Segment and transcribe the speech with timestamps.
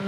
[0.00, 0.04] Ой,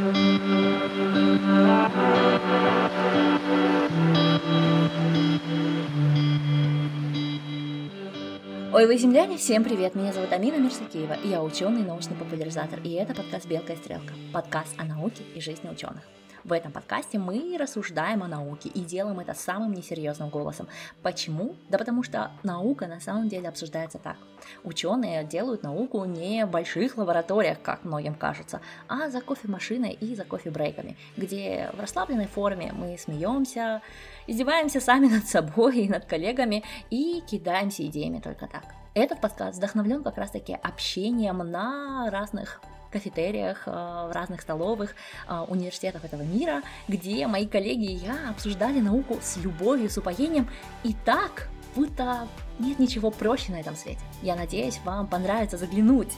[8.86, 13.16] вы земляне, всем привет, меня зовут Амина Мерсакиева, и я ученый научный популяризатор, и это
[13.16, 16.04] подкаст «Белка и стрелка», подкаст о науке и жизни ученых.
[16.44, 20.68] В этом подкасте мы рассуждаем о науке и делаем это самым несерьезным голосом.
[21.02, 21.54] Почему?
[21.68, 24.16] Да потому что наука на самом деле обсуждается так.
[24.64, 30.24] Ученые делают науку не в больших лабораториях, как многим кажется, а за кофемашиной и за
[30.24, 33.82] кофе-брейками, где в расслабленной форме мы смеемся,
[34.26, 38.64] издеваемся сами над собой и над коллегами и кидаемся идеями только так.
[38.94, 44.94] Этот подкаст вдохновлен как раз-таки общением на разных кафетериях, э, в разных столовых
[45.28, 50.48] э, университетов этого мира, где мои коллеги и я обсуждали науку с любовью, с упоением
[50.82, 54.00] и так, будто нет ничего проще на этом свете.
[54.22, 56.12] Я надеюсь, вам понравится заглянуть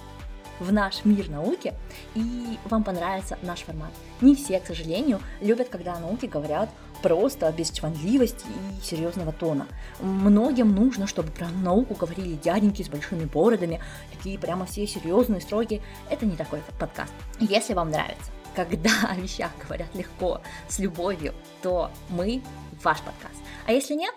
[0.58, 1.74] в наш мир науки,
[2.14, 3.90] и вам понравится наш формат.
[4.20, 6.68] Не все, к сожалению, любят, когда о науке говорят
[7.02, 9.66] просто, без чванливости и серьезного тона.
[10.00, 13.80] Многим нужно, чтобы про науку говорили дяденьки с большими бородами,
[14.16, 15.82] такие прямо все серьезные, строгие.
[16.10, 17.12] Это не такой подкаст.
[17.40, 22.42] Если вам нравится, когда о вещах говорят легко, с любовью, то мы
[22.82, 23.40] ваш подкаст.
[23.66, 24.14] А если нет,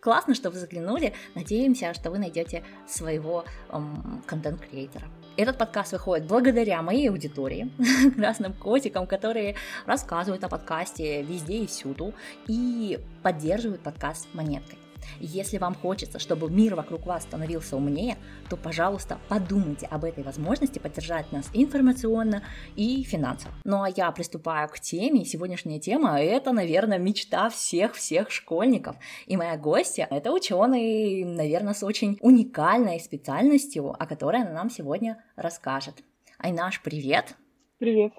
[0.00, 1.14] классно, что вы заглянули.
[1.34, 5.08] Надеемся, что вы найдете своего эм, контент-креатора.
[5.36, 7.70] Этот подкаст выходит благодаря моей аудитории,
[8.16, 9.54] красным котикам, которые
[9.86, 12.12] рассказывают о подкасте везде и всюду
[12.48, 14.78] и поддерживают подкаст монеткой.
[15.20, 18.16] Если вам хочется, чтобы мир вокруг вас становился умнее,
[18.48, 22.42] то, пожалуйста, подумайте об этой возможности поддержать нас информационно
[22.76, 23.52] и финансово.
[23.64, 25.24] Ну а я приступаю к теме.
[25.24, 28.96] Сегодняшняя тема— это, наверное, мечта всех-всех школьников.
[29.26, 35.24] И моя гостья— это ученый, наверное, с очень уникальной специальностью, о которой она нам сегодня
[35.36, 36.02] расскажет.
[36.38, 37.36] Айнаш, привет!
[37.78, 38.12] Привет!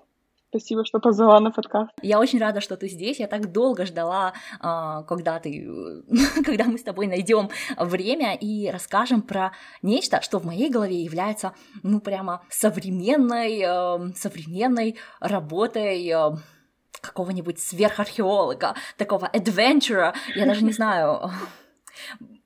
[0.50, 1.92] Спасибо, что позвала на подкаст.
[2.02, 3.20] Я очень рада, что ты здесь.
[3.20, 6.04] Я так долго ждала, а, когда ты,
[6.46, 9.52] когда мы с тобой найдем время и расскажем про
[9.84, 11.54] нечто, что в моей голове является,
[11.84, 16.40] ну, прямо современной, эм, современной работой эм,
[17.00, 21.30] какого-нибудь сверхархеолога, такого адвенчура, я даже не знаю,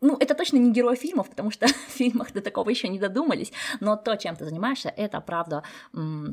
[0.03, 3.51] ну, это точно не герой фильмов, потому что в фильмах до такого еще не додумались,
[3.79, 5.63] но то, чем ты занимаешься, это, правда,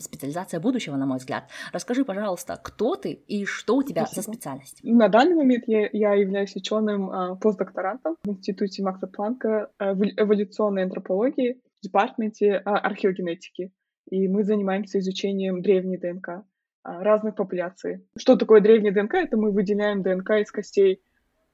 [0.01, 1.45] специализация будущего, на мой взгляд.
[1.73, 4.23] Расскажи, пожалуйста, кто ты и что у тебя Спасибо.
[4.23, 4.81] за специальность?
[4.83, 10.03] На данный момент я, я являюсь ученым э, постдокторантом в Институте Макса Планка э, в
[10.03, 13.73] эволюционной антропологии в департаменте э, археогенетики.
[14.11, 16.43] И мы занимаемся изучением древней ДНК э,
[16.85, 18.05] разных популяций.
[18.19, 19.15] Что такое древняя ДНК?
[19.15, 21.03] Это мы выделяем ДНК из костей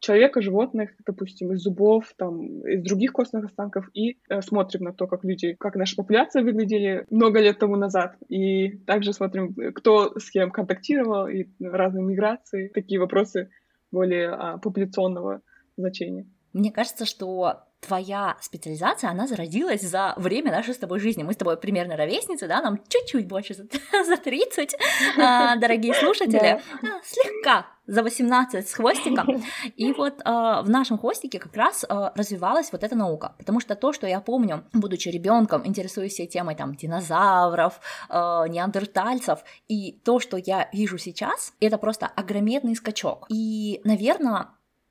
[0.00, 5.06] человека, животных, допустим, из зубов, там, из других костных останков, и э, смотрим на то,
[5.06, 10.30] как люди, как наша популяция выглядели много лет тому назад, и также смотрим, кто с
[10.30, 13.50] кем контактировал, и разные миграции, такие вопросы
[13.90, 15.40] более а, популяционного
[15.76, 16.26] значения.
[16.56, 21.22] Мне кажется, что твоя специализация, она зародилась за время нашей с тобой жизни.
[21.22, 23.64] Мы с тобой примерно ровесницы, да, нам чуть-чуть больше за,
[24.04, 24.74] за 30,
[25.18, 29.44] а, дорогие слушатели, а, слегка за 18 с хвостиком.
[29.76, 33.36] И вот э, в нашем хвостике как раз развивалась вот эта наука.
[33.38, 37.80] Потому что то, что я помню, будучи ребенком, интересуясь всей темой там динозавров,
[38.10, 39.38] неандертальцев,
[39.68, 43.26] и то, что я вижу сейчас, это просто огроменный скачок.
[43.28, 44.48] И, наверное,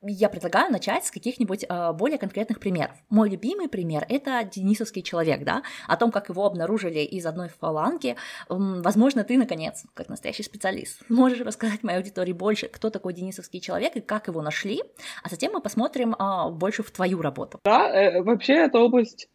[0.07, 2.95] я предлагаю начать с каких-нибудь э, более конкретных примеров.
[3.09, 8.15] Мой любимый пример— это Денисовский человек, да, о том, как его обнаружили из одной фаланги.
[8.49, 13.95] Возможно, ты, наконец, как настоящий специалист, можешь рассказать моей аудитории больше, кто такой Денисовский человек
[13.95, 14.81] и как его нашли,
[15.23, 17.59] а затем мы посмотрим э, больше в твою работу.
[17.63, 19.29] Да, э, вообще эта область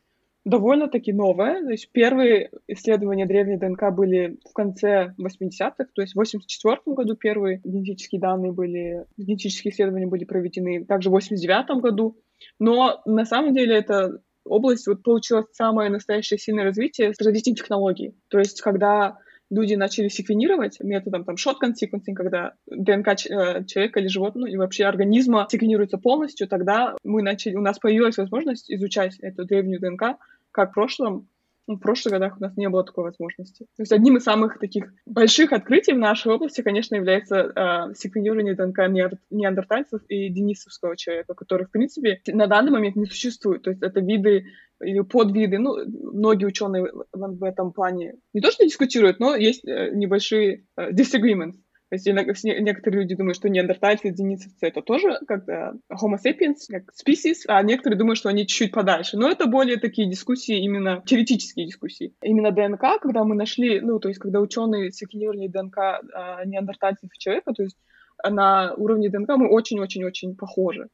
[0.45, 1.63] довольно-таки новая.
[1.63, 7.17] То есть первые исследования древней ДНК были в конце 80-х, то есть в 84 году
[7.17, 12.17] первые генетические данные были, генетические исследования были проведены, также в 89 году.
[12.59, 18.15] Но на самом деле это область вот получила самое настоящее сильное развитие с развитием технологий.
[18.29, 19.19] То есть когда
[19.51, 24.85] люди начали секвенировать методом там shotgun sequencing, когда ДНК э, человека или животного, и вообще
[24.85, 30.19] организма секвенируется полностью, тогда мы начали, у нас появилась возможность изучать эту древнюю ДНК
[30.53, 31.29] как в прошлом,
[31.67, 33.65] ну, в прошлых годах у нас не было такой возможности.
[33.77, 38.55] То есть одним из самых таких больших открытий в нашей области, конечно, является э, секвенирование
[38.55, 38.89] ДНК
[39.31, 43.63] неандертальцев и денисовского человека, который, в принципе, на данный момент не существует.
[43.63, 44.47] То есть это виды
[44.83, 49.91] или подвиды, ну, многие ученые в этом плане не то что дискутируют, но есть э,
[49.93, 51.57] небольшие э, disagreements.
[51.91, 57.39] То есть некоторые люди думают, что неандертальцы, денисовцы— это тоже как-то homo sapiens, как species,
[57.49, 59.17] а некоторые думают, что они чуть-чуть подальше.
[59.17, 62.15] Но это более такие дискуссии, именно теоретические дискуссии.
[62.23, 67.19] Именно ДНК, когда мы нашли, ну, то есть когда ученые секвенировали ДНК а, неандертальцев и
[67.19, 67.77] человека, то есть
[68.23, 70.87] на уровне ДНК мы очень-очень-очень похожи.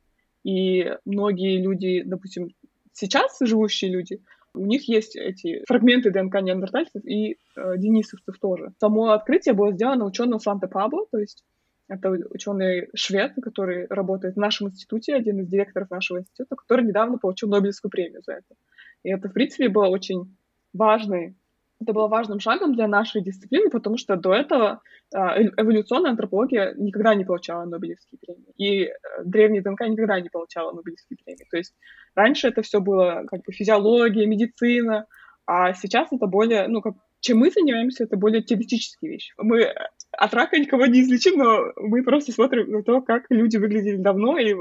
[0.44, 2.52] И многие люди, допустим,
[2.96, 4.20] сейчас живущие люди,
[4.54, 8.72] у них есть эти фрагменты ДНК неандертальцев и э, денисовцев тоже.
[8.81, 11.44] Само открытие было сделано ученым Санта Пабло, то есть
[11.88, 17.19] это ученый швед, который работает в нашем институте, один из директоров нашего института, который недавно
[17.19, 18.54] получил Нобелевскую премию за это.
[19.04, 20.37] И это, в принципе, было очень
[20.72, 21.37] важный
[21.81, 24.81] это было важным шагом для нашей дисциплины, потому что до этого
[25.14, 28.93] а, эволюционная антропология никогда не получала Нобелевские премии, и э,
[29.25, 31.46] древняя ДНК никогда не получала Нобелевские премии.
[31.50, 31.75] То есть
[32.14, 35.06] раньше это все было как бы физиология, медицина,
[35.46, 39.32] а сейчас это более, ну, как, чем мы занимаемся, это более теоретические вещи.
[39.38, 39.73] Мы
[40.12, 44.38] от рака никого не излечим, но мы просто смотрим на то, как люди выглядели давно,
[44.38, 44.55] и,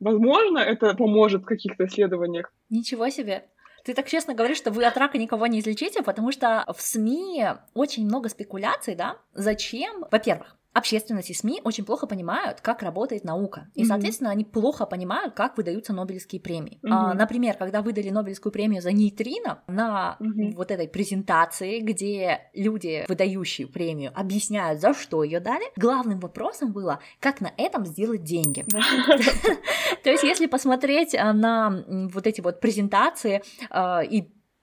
[0.00, 2.52] возможно, это поможет в каких-то исследованиях.
[2.70, 3.44] Ничего себе!
[3.88, 7.46] Ты так честно говоришь, что вы от рака никого не излечите, потому что в СМИ
[7.72, 9.16] очень много спекуляций, да?
[9.32, 10.04] Зачем?
[10.10, 13.68] Во-первых, общественность и СМИ очень плохо понимают, как работает наука.
[13.74, 13.86] И, mm-hmm.
[13.86, 16.78] соответственно, они плохо понимают, как выдаются Нобелевские премии.
[16.82, 16.90] Mm-hmm.
[16.90, 20.54] А, например, когда выдали Нобелевскую премию за нейтрино на mm-hmm.
[20.54, 27.00] вот этой презентации, где люди, выдающие премию, объясняют, за что ее дали, главным вопросом было,
[27.20, 28.64] как на этом сделать деньги.
[30.04, 34.02] То есть, если посмотреть а, на вот эти вот презентации а,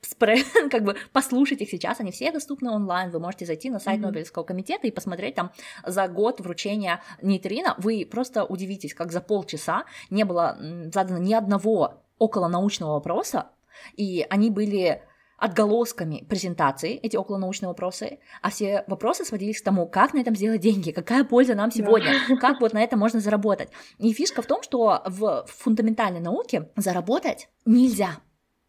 [0.06, 4.00] и как бы послушать их сейчас, они все доступны онлайн, вы можете зайти на сайт
[4.00, 4.04] mm-hmm.
[4.04, 5.52] Нобелевского комитета и посмотреть там
[5.86, 10.57] за год вручения нейтрина, вы просто удивитесь, как за полчаса не было
[10.94, 13.48] задано ни одного около научного вопроса,
[13.96, 15.02] и они были
[15.38, 20.62] отголосками презентации, эти околонаучные вопросы, а все вопросы сводились к тому, как на этом сделать
[20.62, 22.36] деньги, какая польза нам сегодня, да.
[22.40, 23.69] как вот на этом можно заработать.
[23.98, 28.12] И фишка в том, что в фундаментальной науке заработать нельзя.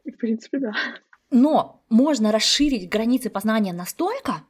[0.04, 0.72] В принципе, да.
[1.30, 4.44] Но можно расширить границы познания настолько,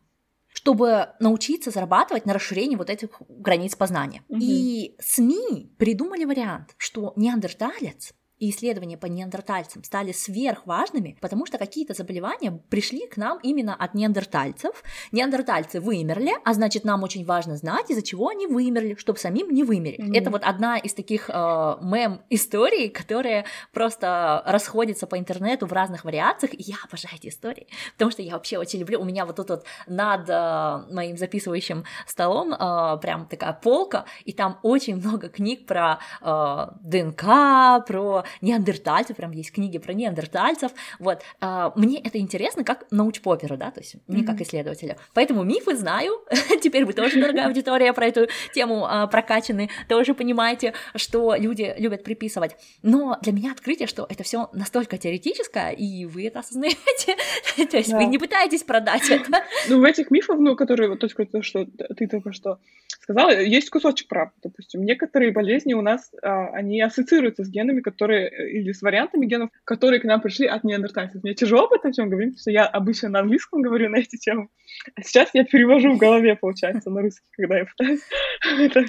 [0.48, 4.22] чтобы научиться зарабатывать на расширении вот этих границ познания.
[4.28, 4.38] Угу.
[4.40, 11.94] И СМИ придумали вариант, что неандерталец и исследования по неандертальцам стали сверхважными, потому что какие-то
[11.94, 14.82] заболевания пришли к нам именно от неандертальцев.
[15.12, 19.64] Неандертальцы вымерли, а значит, нам очень важно знать, из-за чего они вымерли, чтобы самим не
[19.64, 20.00] вымереть.
[20.00, 20.18] Mm-hmm.
[20.18, 26.52] Это вот одна из таких э, мем-историй, которые просто расходятся по интернету в разных вариациях.
[26.54, 29.00] И я обожаю эти истории, потому что я вообще очень люблю.
[29.00, 34.32] У меня вот тут вот над э, моим записывающим столом э, прям такая полка, и
[34.32, 41.22] там очень много книг про э, ДНК, про неандертальцев, прям есть книги про неандертальцев, вот,
[41.40, 44.24] а, мне это интересно как научпоперу, да, то есть mm-hmm.
[44.24, 46.20] как исследователю, поэтому мифы знаю,
[46.62, 52.04] теперь вы тоже, дорогая аудитория, про эту тему а, прокачаны, тоже понимаете, что люди любят
[52.04, 57.16] приписывать, но для меня открытие, что это все настолько теоретическое, и вы это осознаете,
[57.70, 59.44] то есть вы не пытаетесь продать это.
[59.68, 61.08] Ну, в этих мифах, ну, которые, вот то,
[61.42, 62.58] что ты только что
[63.06, 68.15] сказала, есть кусочек правды, допустим, некоторые болезни у нас, а, они ассоциируются с генами, которые
[68.16, 71.22] которые, или с вариантами генов, которые к нам пришли от неандертальцев.
[71.22, 74.16] Мне тяжело об этом чем говорить, потому что я обычно на английском говорю на эти
[74.16, 74.48] темы,
[74.94, 78.00] а сейчас я перевожу в голове, получается, на русский, когда я пытаюсь
[78.58, 78.84] это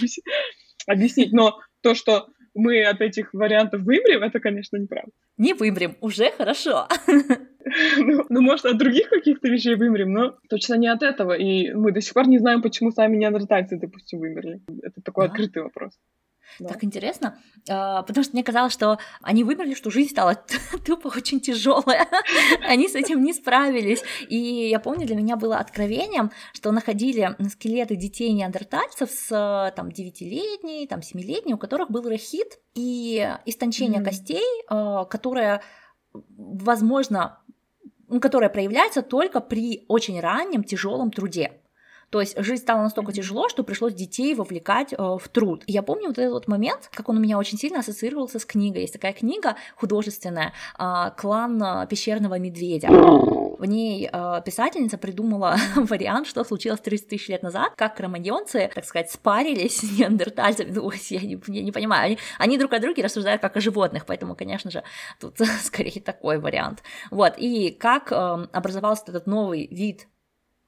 [0.88, 1.34] объяснить.
[1.34, 5.12] Но то, что мы от этих вариантов вымрем, это, конечно, неправда.
[5.38, 6.88] Не вымрем, уже хорошо.
[7.98, 11.34] Ну, ну, может, от других каких-то вещей вымрем, но точно не от этого.
[11.34, 14.62] И мы до сих пор не знаем, почему сами неандертальцы, допустим, вымерли.
[14.84, 15.32] Это такой да.
[15.32, 15.92] открытый вопрос.
[16.60, 16.70] Да.
[16.70, 17.40] Так интересно,
[17.70, 20.36] а, потому что мне казалось, что они выбрали, что жизнь стала
[20.86, 22.08] тупо очень тяжелая,
[22.68, 24.04] они с этим не справились.
[24.28, 24.38] И
[24.70, 31.02] я помню, для меня было откровением, что находили скелеты детей неандертальцев с там 9-летней, там
[31.02, 34.06] 7-летней, у которых был рахит и истончение mm-hmm.
[34.06, 35.62] костей, а, которое,
[36.14, 37.40] возможно,
[38.22, 41.52] которое проявляется только при очень раннем тяжелом труде.
[42.10, 45.64] То есть жизнь стала настолько тяжело, что пришлось детей вовлекать э, в труд.
[45.68, 48.82] И я помню вот этот момент, как он у меня очень сильно ассоциировался с книгой.
[48.82, 52.88] Есть такая книга художественная э, «Клан пещерного медведя».
[52.90, 58.86] В ней э, писательница придумала вариант, что случилось 30 тысяч лет назад, как кроманьонцы, так
[58.86, 60.72] сказать, спарились с неандертальцами.
[60.72, 64.06] Ну, я не, я не понимаю, они, они друг о друге рассуждают как о животных,
[64.06, 64.84] поэтому, конечно же,
[65.20, 66.84] тут скорее такой вариант.
[67.12, 70.08] Вот, и как э, образовался этот новый вид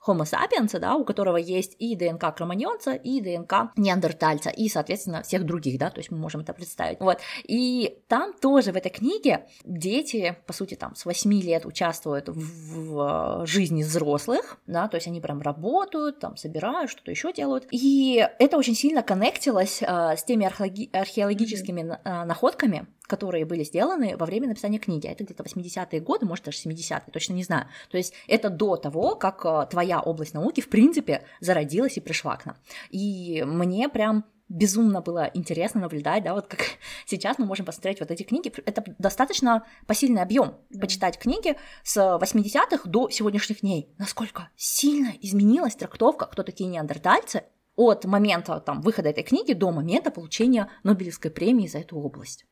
[0.07, 5.45] Homo sapiens, да, у которого есть и ДНК кроманьонца, и ДНК неандертальца, и, соответственно, всех
[5.45, 6.99] других, да, то есть мы можем это представить.
[6.99, 7.19] Вот.
[7.43, 13.41] И там тоже в этой книге дети, по сути, там с 8 лет участвуют в,
[13.41, 17.67] в жизни взрослых, да, то есть они прям работают, там собирают, что-то еще делают.
[17.71, 24.15] И это очень сильно коннектилось э, с теми археологи- археологическими э, находками, которые были сделаны
[24.15, 25.07] во время написания книги.
[25.07, 27.67] Это где-то 80-е годы, может, даже 70-е, точно не знаю.
[27.89, 32.35] То есть это до того, как э, твоя область науки, в принципе, зародилась и пришла
[32.37, 32.55] к нам.
[32.91, 36.61] И мне прям безумно было интересно наблюдать, да, вот как
[37.07, 38.51] сейчас мы можем посмотреть вот эти книги.
[38.65, 40.79] Это достаточно посильный объем да.
[40.79, 43.91] почитать книги с 80-х до сегодняшних дней.
[43.97, 47.43] Насколько сильно изменилась трактовка, кто такие неандертальцы,
[47.75, 52.45] от момента там, выхода этой книги до момента получения Нобелевской премии за эту область.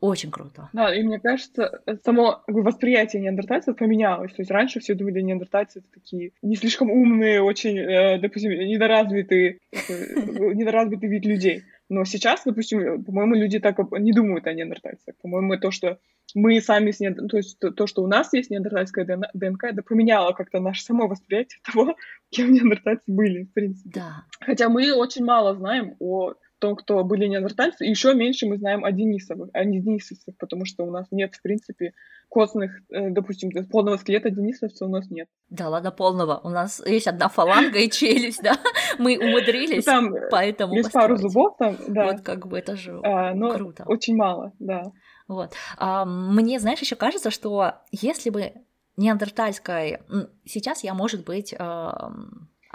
[0.00, 0.68] Очень круто.
[0.72, 4.32] Да, и мне кажется, само восприятие неандертальцев поменялось.
[4.32, 9.58] То есть раньше все думали, неандертальцы это такие не слишком умные, очень, э, допустим, недоразвитые,
[9.88, 11.62] недоразвитый вид людей.
[11.88, 15.14] Но сейчас, допустим, по-моему, люди так не думают о неандертальцах.
[15.22, 15.98] По-моему, то, что
[16.34, 17.28] мы сами с неандер...
[17.28, 21.60] то есть то, что у нас есть неандертальская ДНК, это поменяло как-то наше само восприятие
[21.72, 21.94] того,
[22.30, 23.90] кем неандертальцы были, в принципе.
[23.94, 24.24] Да.
[24.40, 28.84] Хотя мы очень мало знаем о том, кто были неандертальцы, и еще меньше мы знаем
[28.84, 31.92] о Денисовых, о денисовцах, потому что у нас нет, в принципе,
[32.28, 35.28] костных, э, допустим, полного скелета денисовца у нас нет.
[35.50, 36.40] Да ладно, полного.
[36.42, 38.56] У нас есть одна фаланга и челюсть, да?
[38.98, 42.12] Мы умудрились, там поэтому Есть пару зубов там, да.
[42.12, 43.84] Вот как бы это же а, но круто.
[43.86, 44.92] очень мало, да.
[45.28, 45.52] Вот.
[45.76, 48.52] А, мне, знаешь, еще кажется, что если бы
[48.96, 49.98] неандертальской...
[50.44, 51.54] Сейчас я, может быть,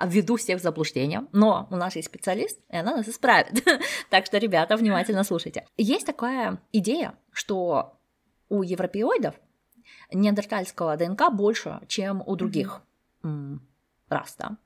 [0.06, 3.64] введу всех в заблуждение, но у нас есть специалист, и она нас исправит.
[4.10, 5.66] так что, ребята, внимательно слушайте.
[5.78, 7.98] Есть такая идея, что
[8.50, 9.36] у европеоидов
[10.12, 12.82] неандертальского ДНК больше, чем у других
[13.24, 13.60] mm-hmm.
[14.10, 14.58] рас, да.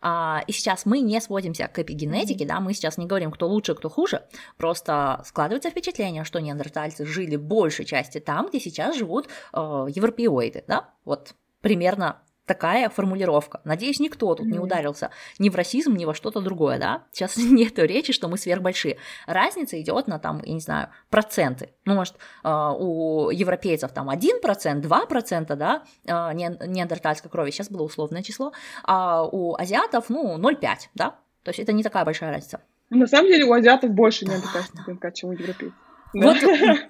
[0.00, 3.74] А, и сейчас мы не сводимся к эпигенетике, да, мы сейчас не говорим, кто лучше,
[3.74, 9.58] кто хуже, просто складывается впечатление, что неандертальцы жили большей части там, где сейчас живут э,
[9.88, 13.60] европеоиды, да, вот примерно такая формулировка.
[13.64, 14.50] Надеюсь, никто тут mm-hmm.
[14.50, 17.04] не ударился ни в расизм, ни во что-то другое, да?
[17.12, 18.98] Сейчас нет речи, что мы сверхбольшие.
[19.26, 21.70] Разница идет на там, я не знаю, проценты.
[21.84, 28.22] Ну, может, а, у европейцев там 1%, 2%, да, а, неандертальской крови, сейчас было условное
[28.22, 28.52] число,
[28.84, 31.16] а у азиатов, ну, 0,5, да?
[31.42, 32.60] То есть это не такая большая разница.
[32.90, 35.74] На самом деле у азиатов больше неандертальских ДНК, чем у европейцев.
[36.14, 36.36] Вот,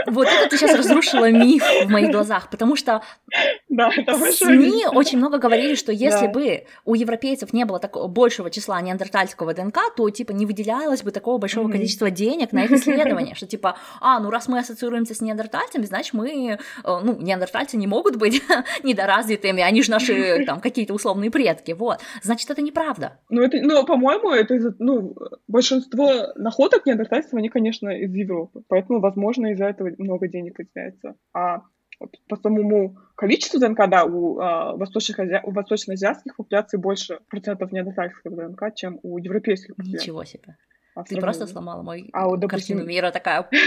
[0.06, 3.02] вот это ты сейчас разрушила миф в моих глазах, потому что
[3.68, 6.32] да, СМИ очень много говорили, что если да.
[6.32, 11.10] бы у европейцев не было такого большего числа неандертальского ДНК, то типа не выделялось бы
[11.10, 11.72] такого большого mm-hmm.
[11.72, 16.14] количества денег на их исследование, что типа, а, ну раз мы ассоциируемся с неандертальцами, значит
[16.14, 18.42] мы, э, ну, неандертальцы не могут быть
[18.82, 22.00] недоразвитыми, они же наши там какие-то условные предки, вот.
[22.22, 23.18] Значит, это неправда.
[23.30, 25.14] Ну, это, ну, по-моему, это ну,
[25.48, 31.14] большинство находок неандертальцев, они, конечно, из Европы, поэтому, возможно, из-за этого много денег потеряется.
[31.32, 31.62] А
[32.28, 38.74] по самому количеству ДНК, да, у, а, восточных, у восточноазиатских популяций больше процентов неандертальского ДНК,
[38.74, 40.00] чем у европейских популяций.
[40.00, 40.56] Ничего себе.
[40.94, 42.76] А Ты просто сломала мой а, вот, допустим...
[42.78, 43.48] картину мира такая.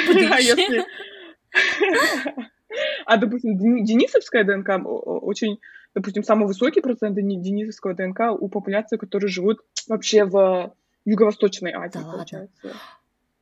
[3.06, 5.60] А, а, допустим, денисовская ДНК очень,
[5.94, 10.76] допустим, самый высокий процент денисовского ДНК у популяций, которые живут вообще в
[11.06, 12.58] Юго-Восточной Азии, да получается.
[12.64, 12.80] Ладно.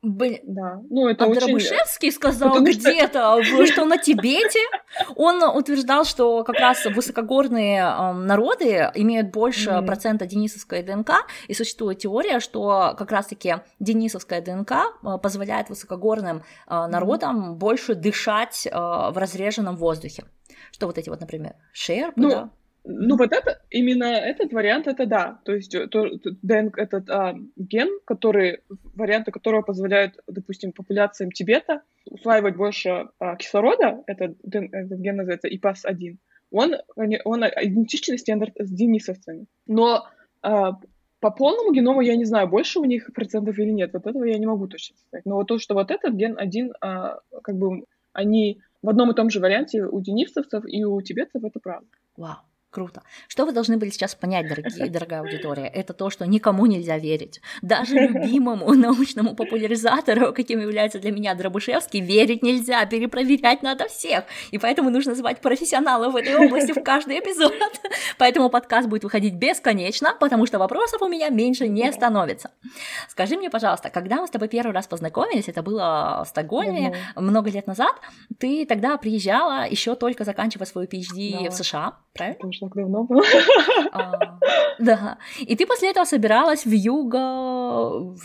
[0.04, 0.82] Блин, да.
[0.90, 1.46] Ну, это а очень...
[1.46, 3.66] Дробышевский сказал Потому где-то, что...
[3.66, 4.60] что на Тибете.
[5.16, 9.86] Он утверждал, что как раз высокогорные э, народы имеют больше mm-hmm.
[9.86, 16.86] процента денисовской ДНК, и существует теория, что как раз-таки денисовская ДНК э, позволяет высокогорным э,
[16.86, 17.54] народам mm-hmm.
[17.54, 20.24] больше дышать э, в разреженном воздухе.
[20.70, 22.50] Что вот эти вот, например, шерпы, ну, да?
[22.86, 25.40] Ну, вот это, именно этот вариант, это да.
[25.44, 28.60] То есть то, то, ДНК, этот а, ген, который,
[28.94, 36.18] варианты которого позволяют, допустим, популяциям Тибета усваивать больше а, кислорода, этот, этот ген называется ИПАС-1,
[36.50, 36.74] он,
[37.24, 39.46] он идентичен с, денисовцами.
[39.66, 40.06] Но
[40.42, 40.78] а,
[41.20, 43.94] по полному геному я не знаю, больше у них процентов или нет.
[43.94, 45.24] Вот этого я не могу точно сказать.
[45.24, 49.14] Но вот то, что вот этот ген один, а, как бы, они в одном и
[49.14, 51.88] том же варианте у денисовцев и у тибетцев, это правда.
[52.18, 52.36] Вау.
[52.74, 53.02] Круто.
[53.28, 55.68] Что вы должны были сейчас понять, дорогие, дорогая аудитория?
[55.68, 57.40] Это то, что никому нельзя верить.
[57.62, 64.24] Даже любимому научному популяризатору, каким является для меня Дробышевский, верить нельзя, перепроверять надо всех.
[64.50, 67.54] И поэтому нужно звать профессионалов в этой области в каждый эпизод.
[68.18, 72.50] Поэтому подкаст будет выходить бесконечно, потому что вопросов у меня меньше не становится.
[73.08, 77.50] Скажи мне, пожалуйста, когда мы с тобой первый раз познакомились, это было в Стокгольме много
[77.50, 77.94] лет назад,
[78.40, 82.50] ты тогда приезжала, еще только заканчивая свою PhD в США, правильно?
[82.68, 83.22] Так давно было.
[83.92, 84.38] А,
[84.78, 85.18] да.
[85.38, 87.18] И ты после этого собиралась в юго...
[87.18, 88.16] В,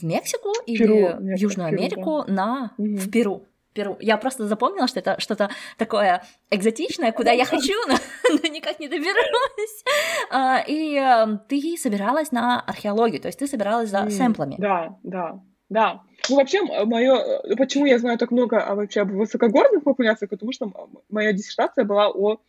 [0.00, 2.72] в Мексику или Перу, в Южную Перу, Америку на...
[2.78, 2.96] Мгм.
[2.96, 3.46] в Перу.
[3.72, 3.96] Перу.
[4.00, 7.94] Я просто запомнила, что это что-то такое экзотичное, куда я хочу, но,
[8.30, 9.84] но никак не доберусь.
[10.32, 14.56] А, и э, ты собиралась на археологию, то есть ты собиралась за М, сэмплами.
[14.58, 16.00] Да, да, да.
[16.28, 20.72] Ну, вообще, мое, почему я знаю так много вообще об высокогорных популяциях, потому что
[21.08, 22.40] моя диссертация была о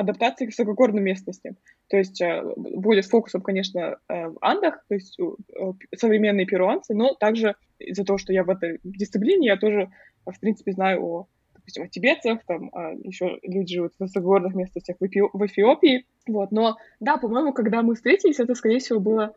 [0.00, 1.56] адаптации к высокогорным местностям.
[1.88, 7.14] То есть э, будет фокусом, конечно, э, в Андах, то есть э, современные перуанцы, но
[7.14, 9.90] также из-за того, что я в этой дисциплине, я тоже,
[10.26, 12.70] в принципе, знаю о, допустим, о тибетцах, там
[13.04, 16.06] еще люди живут в высокогорных местностях в, Эфи- в Эфиопии.
[16.26, 16.50] Вот.
[16.50, 19.34] Но да, по-моему, когда мы встретились, это, скорее всего, было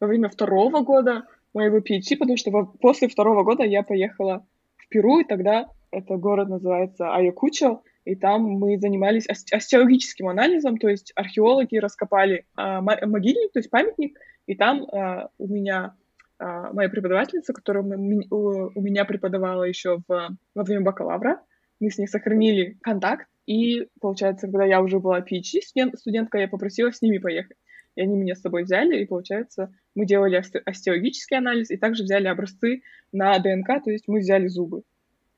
[0.00, 5.20] во время второго года моего PhD, потому что после второго года я поехала в Перу,
[5.20, 11.12] и тогда это город называется Аякучо, и там мы занимались ос- остеологическим анализом, то есть
[11.14, 15.94] археологи раскопали ма- могильник, то есть памятник, и там а, у меня
[16.38, 21.40] а, моя преподавательница, которая у, меня преподавала еще в, во время бакалавра,
[21.78, 26.48] мы с ней сохранили контакт, и, получается, когда я уже была PhD студент, студентка, я
[26.48, 27.56] попросила с ними поехать.
[27.96, 32.04] И они меня с собой взяли, и, получается, мы делали осте- остеологический анализ, и также
[32.04, 34.82] взяли образцы на ДНК, то есть мы взяли зубы.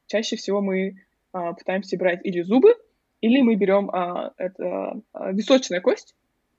[0.07, 0.97] Чаще всего мы
[1.33, 2.75] а, пытаемся брать или зубы,
[3.21, 6.15] или мы берем а, это а, височная кость,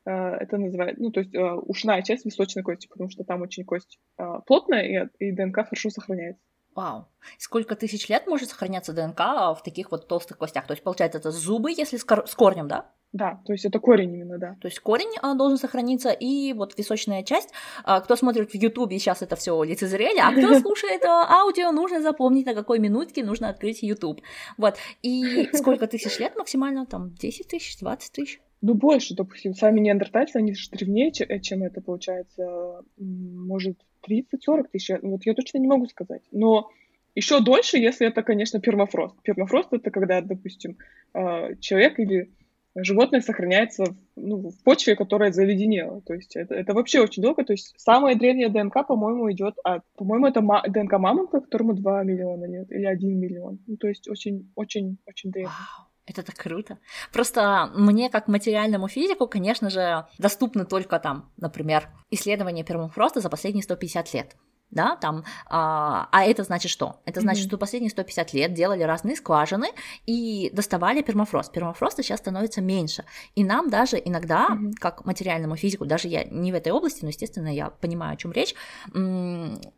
[0.06, 3.64] а, это называется, ну, то есть а, ушная часть височной кости, потому что там очень
[3.64, 6.44] кость а, плотная, и, и ДНК хорошо сохраняется.
[6.76, 7.08] Вау.
[7.38, 10.68] Сколько тысяч лет может сохраняться ДНК в таких вот толстых костях?
[10.68, 12.90] То есть, получается, это зубы, если с, кор- с корнем, да?
[13.14, 14.56] Да, то есть это корень именно, да.
[14.60, 17.50] То есть корень а, должен сохраниться, и вот височная часть.
[17.84, 22.02] А, кто смотрит в Ютубе, сейчас это все лицезрели, а кто слушает а, аудио, нужно
[22.02, 24.22] запомнить, на какой минутке нужно открыть Ютуб.
[24.58, 24.78] Вот.
[25.04, 26.88] И сколько тысяч лет максимально?
[26.88, 28.42] Там 10 тысяч, 20 тысяч?
[28.66, 33.78] Ну, больше, допустим, сами неандертальцы, они же древнее, че- чем это, получается, может,
[34.08, 34.96] 30-40 тысяч.
[35.02, 36.22] Ну, Вот я точно не могу сказать.
[36.32, 36.70] Но
[37.14, 39.22] еще дольше, если это, конечно, пермафрост.
[39.22, 40.78] Пермафрост— это когда, допустим,
[41.14, 42.32] э, человек или
[42.74, 43.84] животное сохраняется
[44.16, 46.02] ну, в почве, которая заледенела.
[46.02, 47.44] То есть это, это вообще очень долго.
[47.44, 49.84] То есть самая древняя ДНК, по-моему, идет от...
[49.98, 53.60] По-моему, это ма- ДНК мамонта, которому 2 миллиона лет или 1 миллион.
[53.68, 55.50] Ну, то есть очень-очень-очень древний.
[55.52, 55.88] Вау.
[56.06, 56.80] Это так круто.
[57.14, 63.64] Просто мне, как материальному физику, конечно же, доступны только там, например, исследования пермафроста за последние
[63.64, 64.36] 150 лет.
[64.74, 67.02] Да, там, а, а это значит что?
[67.06, 67.50] Это значит, Мгм.
[67.50, 69.68] что последние 150 лет делали разные скважины
[70.08, 71.52] и доставали пермафрост.
[71.52, 73.06] Пермафроста сейчас становится меньше.
[73.36, 74.74] И нам даже иногда, Мгм.
[74.74, 78.32] как материальному физику, даже я не в этой области, но, естественно, я понимаю, о чем
[78.32, 78.56] речь,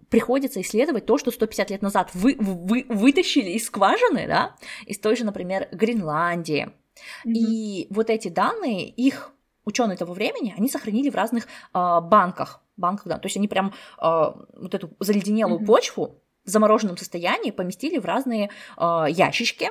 [0.10, 4.55] приходится исследовать то, что 150 лет назад вы, вы- вытащили из скважины, да,
[4.86, 6.69] из той же, например, Гренландии.
[7.25, 9.31] И вот эти данные, их
[9.65, 12.62] ученые того времени, они сохранили в разных а, банках.
[12.77, 13.17] Банках да.
[13.17, 15.65] То есть они прям а, вот эту заледенелую Мгм.
[15.65, 19.69] почву в замороженном состоянии поместили в разные а, ящички.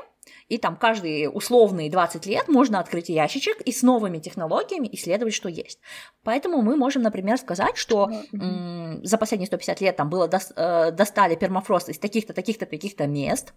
[0.49, 5.49] И там каждые условные 20 лет можно открыть ящичек и с новыми технологиями исследовать, что
[5.49, 5.81] есть.
[6.23, 10.93] Поэтому мы можем, например, сказать, что м, за последние 150 лет там было дос- э,
[10.93, 13.53] достали пермафрост из таких-то, таких-то, таких-то мест.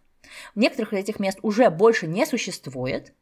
[0.56, 3.14] Некоторых этих мест уже больше не существует.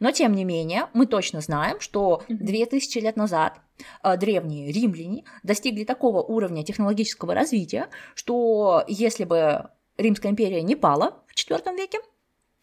[0.00, 2.44] Но, тем не менее, мы точно знаем, что Мгм.
[2.44, 3.60] 2000 лет назад
[4.02, 11.22] э, древние римляне достигли такого уровня технологического развития, что если бы Римская империя не пала
[11.26, 11.98] в IV веке,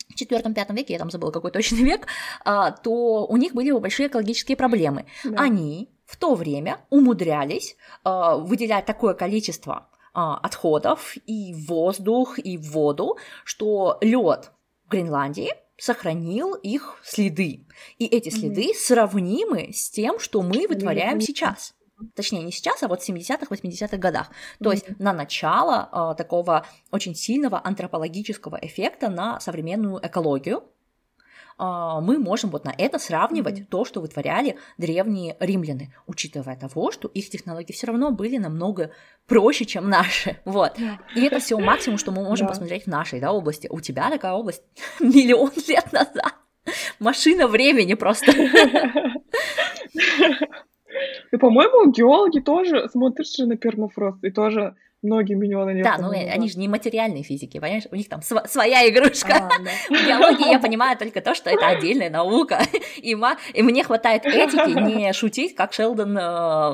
[0.08, 2.08] в IV-V веке, я там забыла какой точный век,
[2.43, 5.06] а, то у них были бы большие экологические проблемы.
[5.23, 5.43] Да.
[5.43, 9.89] Они в то время умудрялись а, выделять такое количество
[10.38, 14.51] отходов и воздух, и воду, что лед
[14.86, 17.65] в Гренландии сохранил их следы.
[17.97, 21.21] И эти следы сравнимы с тем, что мы вытворяем Великолепно.
[21.21, 21.73] сейчас.
[22.15, 24.29] Точнее, не сейчас, а вот в 70-х, 80-х годах.
[24.63, 24.95] То есть Мгм.
[24.99, 30.63] на начало а, такого очень сильного антропологического эффекта на современную экологию
[31.58, 33.65] а, мы можем вот на это сравнивать Мгм.
[33.65, 38.91] то, что вытворяли древние римляне, учитывая того, что их технологии все равно были намного
[39.30, 40.38] проще, чем наши.
[40.46, 40.78] Вот.
[41.15, 42.54] И это все максимум, что мы можем Да.
[42.54, 43.68] посмотреть в нашей да, области.
[43.72, 44.63] У тебя такая область
[45.00, 46.34] миллион лет назад.
[47.00, 48.32] Машина времени просто.
[51.32, 55.84] И, по-моему, геологи тоже смотришь же на пермафрост и тоже многие миллионы лет.
[55.84, 56.30] Да, ну назад.
[56.34, 57.84] они же не материальные физики, понимаешь?
[57.92, 59.36] У них там св- своя игрушка.
[59.36, 59.72] А, да.
[59.90, 62.62] В биологии я понимаю только то, что это отдельная наука.
[62.98, 66.22] И, ма- и мне хватает этики не шутить, как Шелдон э,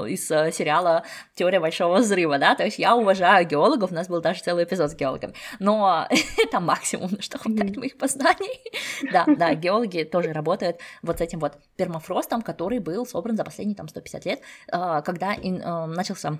[0.09, 1.03] из э, сериала
[1.35, 2.55] «Теория большого взрыва», да?
[2.55, 5.33] То есть я уважаю геологов, у нас был даже целый эпизод с геологами.
[5.59, 6.07] Но
[6.43, 8.59] это максимум, на что хватает моих познаний.
[9.11, 13.75] да, да, геологи тоже работают вот с этим вот пермафростом, который был собран за последние
[13.75, 14.39] там 150 лет,
[14.71, 16.37] э, когда ин, э, начался,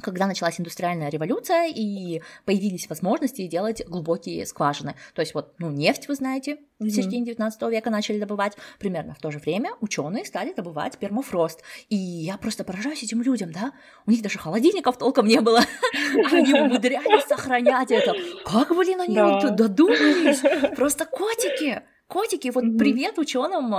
[0.00, 4.94] когда началась индустриальная революция, и появились возможности делать глубокие скважины.
[5.14, 8.56] То есть вот, ну, нефть, вы знаете, в середине 19 века начали добывать.
[8.78, 11.62] Примерно в то же время ученые стали добывать пермафрост.
[11.88, 13.72] И я просто поражаюсь этим людям, да?
[14.06, 15.60] У них даже холодильников толком не было.
[16.32, 18.14] Они умудрялись сохранять это.
[18.44, 19.16] Как, блин, они
[19.50, 20.40] додумались?
[20.76, 21.82] Просто котики.
[22.12, 22.78] Котики, вот mm-hmm.
[22.78, 23.72] привет ученым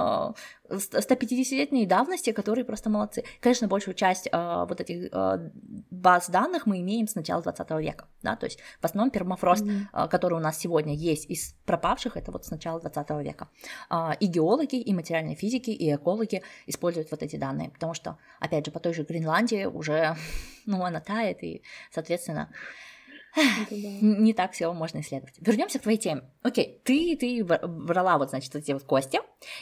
[0.68, 3.24] 150-летней давности, которые просто молодцы.
[3.40, 5.52] Конечно, большую часть э, вот этих э,
[5.92, 10.06] баз данных мы имеем с начала 20 века, да, то есть в основном пермафрост, mm-hmm.
[10.06, 13.50] э, который у нас сегодня есть из пропавших, это вот с начала 20 века.
[13.92, 18.66] Э, и геологи, и материальные физики, и экологи используют вот эти данные, потому что, опять
[18.66, 20.18] же, по той же Гренландии уже,
[20.66, 22.50] ну, она тает, и, соответственно,
[23.36, 25.36] не так все можно исследовать.
[25.40, 26.24] Вернемся к твоей теме.
[26.44, 29.20] Окей, ты, ты брала вот, значит, эти вот кости,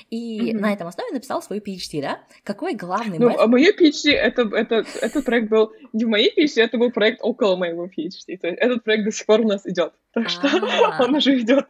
[0.10, 2.20] и на этом основе написала свою PhD, да?
[2.44, 6.62] Какой главный Ну, а мое PhD, это, это, этот проект был не в моей PhD,
[6.62, 8.38] это был проект около моего PhD.
[8.38, 9.94] То есть этот проект до сих пор у нас идет.
[10.14, 11.04] Так что а.
[11.04, 11.66] он уже идет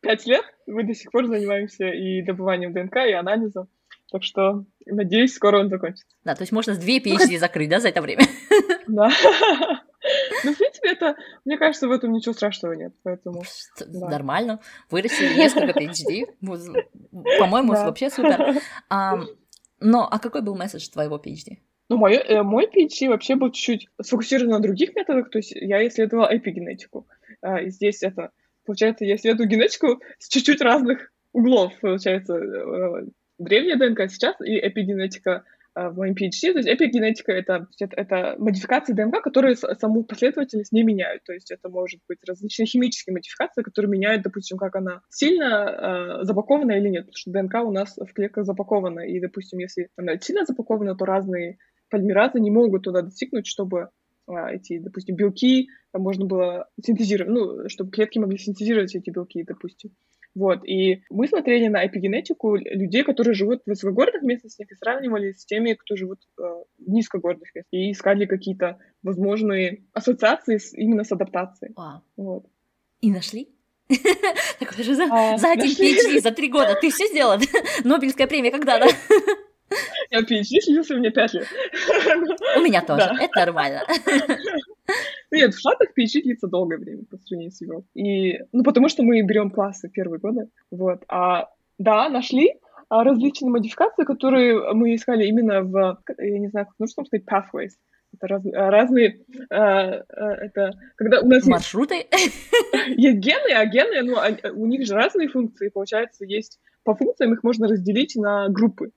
[0.00, 0.44] пять лет.
[0.66, 3.68] Мы до сих пор занимаемся и добыванием ДНК, и анализом.
[4.12, 6.06] Так что, надеюсь, скоро он закончится.
[6.24, 8.24] Да, то есть можно две PhD закрыть, да, за это время?
[8.88, 9.10] Да.
[10.44, 13.42] Ну, в принципе, это, мне кажется, в этом ничего страшного нет, поэтому...
[13.86, 14.08] Да.
[14.08, 14.60] Нормально.
[14.90, 16.26] Вырастили несколько PhD.
[17.38, 17.86] По-моему, да.
[17.86, 18.56] вообще супер.
[18.88, 19.20] А,
[19.80, 21.58] но, а какой был месседж твоего PhD?
[21.88, 25.86] Ну, мой, э, мой PhD вообще был чуть-чуть сфокусирован на других методах, то есть я
[25.86, 27.06] исследовала эпигенетику.
[27.42, 28.30] А, и здесь это,
[28.64, 33.06] получается, я исследую генетику с чуть-чуть разных углов, получается, э,
[33.38, 36.52] древняя ДНК сейчас и эпигенетика Э, в моем PhD.
[36.52, 41.22] То есть эпигенетика это, это, модификации ДНК, которые саму последовательность не меняют.
[41.24, 46.24] То есть это может быть различные химические модификации, которые меняют, допустим, как она сильно э,
[46.24, 47.06] запакована или нет.
[47.06, 49.00] Потому что ДНК у нас в клетках запакована.
[49.00, 53.90] И, допустим, если она сильно запакована, то разные полимеразы не могут туда достигнуть, чтобы
[54.28, 59.42] э, эти, допустим, белки там можно было синтезировать, ну, чтобы клетки могли синтезировать эти белки,
[59.44, 59.90] допустим.
[60.34, 65.44] Вот, и мы смотрели на эпигенетику людей, которые живут в высокогорных местностях, и сравнивали с
[65.44, 71.10] теми, кто живут э, в низкогорных местностях, и искали какие-то возможные ассоциации с, именно с
[71.10, 71.74] адаптацией.
[71.74, 72.00] Wow.
[72.16, 72.46] Вот.
[73.00, 73.48] И нашли?
[74.60, 76.76] Так же за, а, за один PhD, за три года.
[76.80, 77.38] Ты все сделала?
[77.84, 78.86] Нобелевская премия когда, да?
[80.10, 81.46] Я PhD снился мне пять лет.
[82.56, 83.10] У меня тоже.
[83.20, 83.84] Это нормально.
[85.30, 87.88] Нет, в Штатах PhD длится долгое время по сравнению с Европой.
[87.94, 90.48] И, ну, потому что мы берем классы первые годы.
[90.70, 91.04] Вот.
[91.08, 92.54] А, да, нашли
[92.88, 97.70] а, различные модификации, которые мы искали именно в, я не знаю, как нужно сказать, pathways.
[98.12, 102.06] Это раз, разные, а, а, это когда у нас маршруты
[102.88, 104.16] есть гены, а гены, ну,
[104.54, 108.90] у них же разные функции, получается, есть по функциям их можно разделить на группы.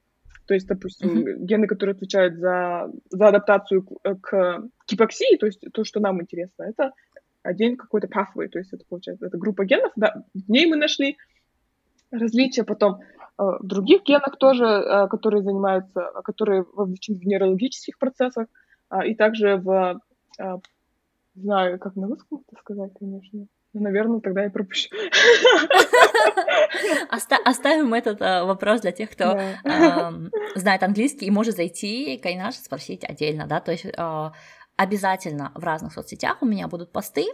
[0.46, 1.38] То есть, допустим, mm-hmm.
[1.40, 6.64] гены, которые отвечают за, за адаптацию к, к гипоксии, то есть то, что нам интересно,
[6.64, 6.92] это
[7.44, 11.18] один какой-то pathway, то есть это получается, это группа генов, да, в ней мы нашли
[12.12, 12.98] различия, потом э,
[13.38, 18.48] в других генах тоже, э, которые занимаются, которые вовлечены в нейрологических процессах,
[18.92, 20.00] э, и также в,
[20.40, 20.58] э,
[21.36, 24.90] знаю, как на русском это сказать, конечно, ну, наверное, тогда я пропущу.
[27.46, 30.12] Оставим этот э, вопрос для тех, кто э,
[30.56, 34.32] знает английский и может зайти, конечно, спросить отдельно, да, то есть э,
[34.76, 37.26] обязательно в разных соцсетях у меня будут посты,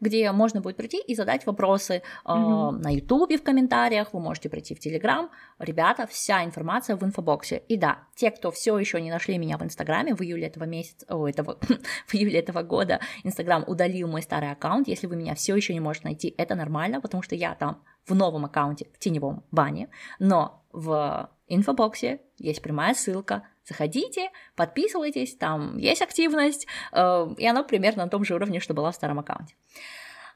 [0.00, 2.76] где можно будет прийти и задать вопросы mm-hmm.
[2.76, 5.30] э, на Ютубе в комментариях, вы можете прийти в Телеграм.
[5.58, 7.62] Ребята, вся информация в инфобоксе.
[7.68, 11.06] И да, те, кто все еще не нашли меня в Инстаграме в июле этого месяца,
[11.08, 11.58] о, этого,
[12.06, 14.88] в июле этого года, Инстаграм удалил мой старый аккаунт.
[14.88, 18.14] Если вы меня все еще не можете найти, это нормально, потому что я там в
[18.14, 26.02] новом аккаунте, в теневом бане, но в инфобоксе есть прямая ссылка Заходите, подписывайтесь, там есть
[26.02, 29.54] активность, э, и оно примерно на том же уровне, что было в старом аккаунте.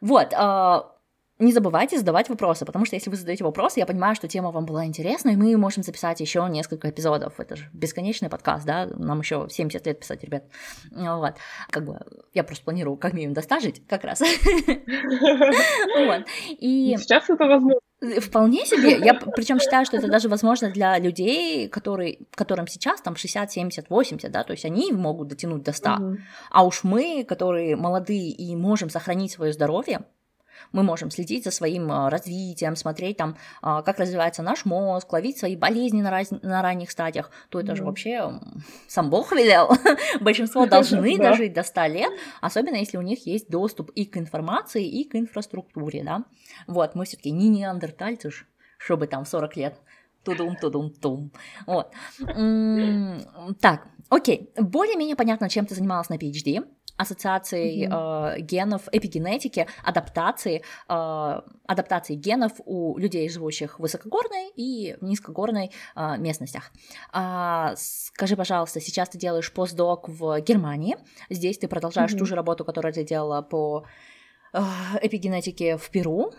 [0.00, 0.80] Вот, э,
[1.38, 4.66] не забывайте задавать вопросы, потому что если вы задаете вопросы, я понимаю, что тема вам
[4.66, 7.38] была интересна, и мы можем записать еще несколько эпизодов.
[7.38, 10.44] Это же бесконечный подкаст, да, нам еще 70 лет писать, ребят.
[10.90, 11.34] Вот.
[11.70, 12.00] Как бы
[12.34, 14.18] я просто планирую как минимум достажить как раз.
[16.96, 17.88] Сейчас это возможно.
[18.00, 18.98] Вполне себе.
[19.04, 23.90] Я причем считаю, что это даже возможно для людей, которые, которым сейчас там 60, 70,
[23.90, 25.90] 80, да, то есть они могут дотянуть до 100.
[25.90, 26.16] Угу.
[26.50, 30.02] А уж мы, которые молодые и можем сохранить свое здоровье,
[30.72, 35.38] мы можем следить за своим а, развитием, смотреть там, а, как развивается наш мозг, ловить
[35.38, 36.30] свои болезни на, раз...
[36.30, 37.76] на ранних стадиях, то это mm.
[37.76, 38.40] же вообще
[38.86, 39.70] сам Бог велел.
[40.20, 44.86] Большинство должны дожить до 100 лет, особенно если у них есть доступ и к информации,
[44.86, 46.24] и к инфраструктуре, да.
[46.66, 48.30] Вот, мы все таки не неандертальцы,
[48.78, 49.80] чтобы там 40 лет
[50.24, 51.32] тудум тудум тум
[51.66, 51.92] вот
[53.60, 56.66] так окей более-менее понятно чем ты занималась на PhD
[56.98, 58.37] ассоциацией mm-hmm.
[58.37, 66.18] э, генов, эпигенетики, адаптации, э, адаптации генов у людей, живущих в высокогорной и низкогорной э,
[66.18, 66.72] местностях.
[67.12, 70.96] А, скажи, пожалуйста, сейчас ты делаешь постдок в Германии,
[71.30, 72.18] здесь ты продолжаешь mm-hmm.
[72.18, 73.87] ту же работу, которую ты делала по
[74.52, 74.58] э,
[75.00, 76.32] эпигенетике в Перу,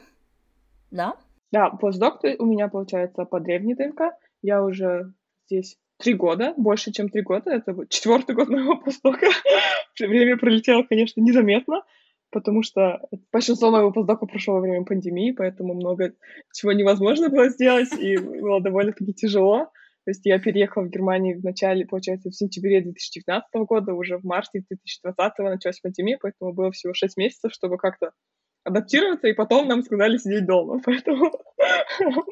[0.91, 1.15] да?
[1.52, 4.13] Да, постдок у меня получается по древней ДНК.
[4.41, 5.13] Я уже
[5.48, 7.52] здесь три года, больше, чем три года.
[7.52, 9.28] Это четвертый год моего постдока.
[10.00, 11.84] время пролетело, конечно, незаметно,
[12.32, 16.14] потому что большинство моего постдока прошло во время пандемии, поэтому много
[16.54, 19.72] чего невозможно было сделать, и было довольно-таки тяжело.
[20.06, 24.24] То есть я переехала в Германию в начале, получается, в сентябре 2019 года, уже в
[24.24, 28.12] марте 2020 началась пандемия, поэтому было всего 6 месяцев, чтобы как-то
[28.64, 30.82] адаптироваться, и потом нам сказали сидеть дома.
[30.86, 31.32] Поэтому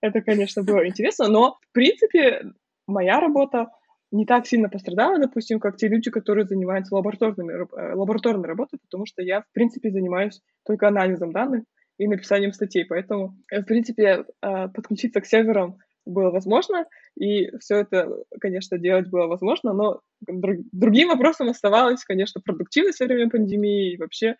[0.00, 2.52] это, конечно, было интересно, но, в принципе,
[2.86, 3.68] моя работа
[4.12, 9.06] не так сильно пострадала, допустим, как те люди, которые занимаются лабораторными, э, лабораторной работой, потому
[9.06, 11.64] что я, в принципе, занимаюсь только анализом данных
[11.98, 16.86] и написанием статей, поэтому, э, в принципе, э, подключиться к серверам было возможно,
[17.18, 18.08] и все это,
[18.40, 24.36] конечно, делать было возможно, но другим вопросом оставалась, конечно, продуктивность во время пандемии и вообще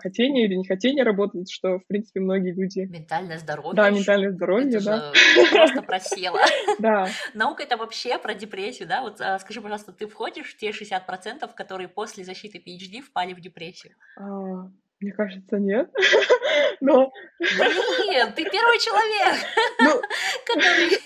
[0.00, 2.80] хотение или нехотение работать, что, в принципе, многие люди...
[2.80, 3.74] Ментальное здоровье.
[3.74, 5.12] Да, ментальное здоровье, это да.
[5.50, 6.38] просто просело.
[6.78, 7.06] Да.
[7.34, 9.02] Наука— это вообще про депрессию, да?
[9.02, 13.40] Вот а, скажи, пожалуйста, ты входишь в те 60%, которые после защиты PhD впали в
[13.40, 13.94] депрессию?
[14.18, 14.68] А,
[15.00, 15.90] мне кажется, нет.
[16.80, 17.12] Но...
[17.38, 19.46] Блин, ты первый человек,
[19.80, 20.00] ну...
[20.46, 20.98] который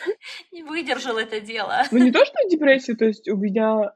[0.52, 1.82] не выдержал это дело.
[1.90, 3.92] Ну, не то, что депрессию, то есть у меня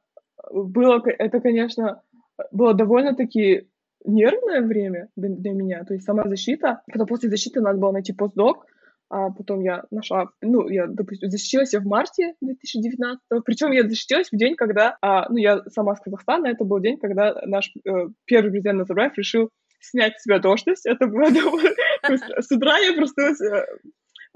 [0.51, 2.03] было, это, конечно,
[2.51, 3.70] было довольно-таки
[4.05, 6.83] нервное время для, для меня, то есть сама защита.
[6.91, 8.67] Потом после защиты надо было найти постдок,
[9.11, 14.29] а потом я нашла, ну, я, допустим, защитилась я в марте 2019 причем я защитилась
[14.31, 17.91] в день, когда, а, ну, я сама с Казахстана, это был день, когда наш э,
[18.25, 21.25] первый президент Назарбаев решил снять с себя должность, это было
[22.05, 23.67] с утра я проснулась э,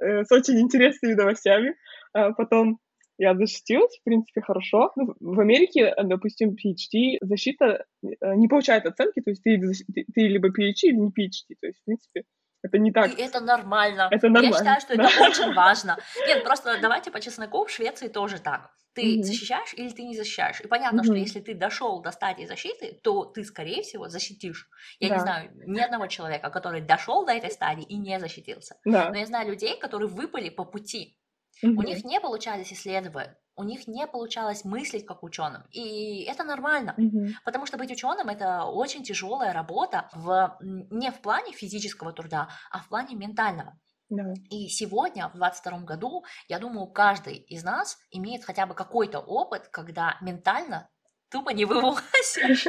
[0.02, 1.76] э, с очень интересными новостями,
[2.12, 2.80] а потом
[3.18, 4.92] я защитилась, в принципе, хорошо.
[4.96, 10.20] Ну, в Америке, допустим, PhD защита э, не получает оценки, то есть ты, ты, ты
[10.28, 12.24] либо PhD, или не PhD, то есть, в принципе,
[12.64, 13.18] это не так.
[13.18, 14.08] И это нормально.
[14.10, 14.54] Это нормально.
[14.54, 15.10] Я считаю, что да.
[15.10, 15.98] это очень важно.
[16.26, 18.70] Нет, просто давайте по чесноку, в Швеции тоже так.
[18.94, 19.22] Ты mm-hmm.
[19.22, 20.60] защищаешь или ты не защищаешь.
[20.60, 21.04] И понятно, mm-hmm.
[21.04, 24.68] что если ты дошел до стадии защиты, то ты, скорее всего, защитишь.
[24.98, 25.14] Я да.
[25.14, 28.76] не знаю ни одного человека, который дошел до этой стадии и не защитился.
[28.84, 29.10] Да.
[29.10, 31.18] Но я знаю людей, которые выпали по пути.
[31.64, 35.62] У них не получались исследовать, у них не получалось мыслить как ученым.
[35.70, 36.96] И это нормально,
[37.44, 42.80] потому что быть ученым это очень тяжелая работа в, не в плане физического труда, а
[42.80, 43.78] в плане ментального.
[44.10, 44.34] Да.
[44.50, 49.68] И сегодня, в 22 году, я думаю, каждый из нас имеет хотя бы какой-то опыт,
[49.68, 50.88] когда ментально
[51.30, 52.66] тупо не вывозишь.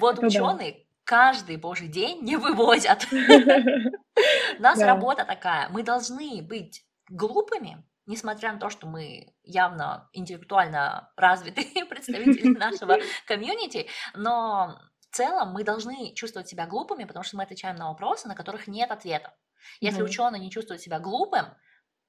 [0.00, 3.06] Вот ученые каждый божий день не вывозят.
[4.58, 5.68] У нас работа такая.
[5.70, 13.88] Мы должны быть глупыми, несмотря на то, что мы явно интеллектуально развитые представители нашего комьюнити,
[14.14, 18.34] но в целом мы должны чувствовать себя глупыми, потому что мы отвечаем на вопросы, на
[18.34, 19.34] которых нет ответа.
[19.80, 20.04] Если mm-hmm.
[20.04, 21.46] ученый не чувствует себя глупым,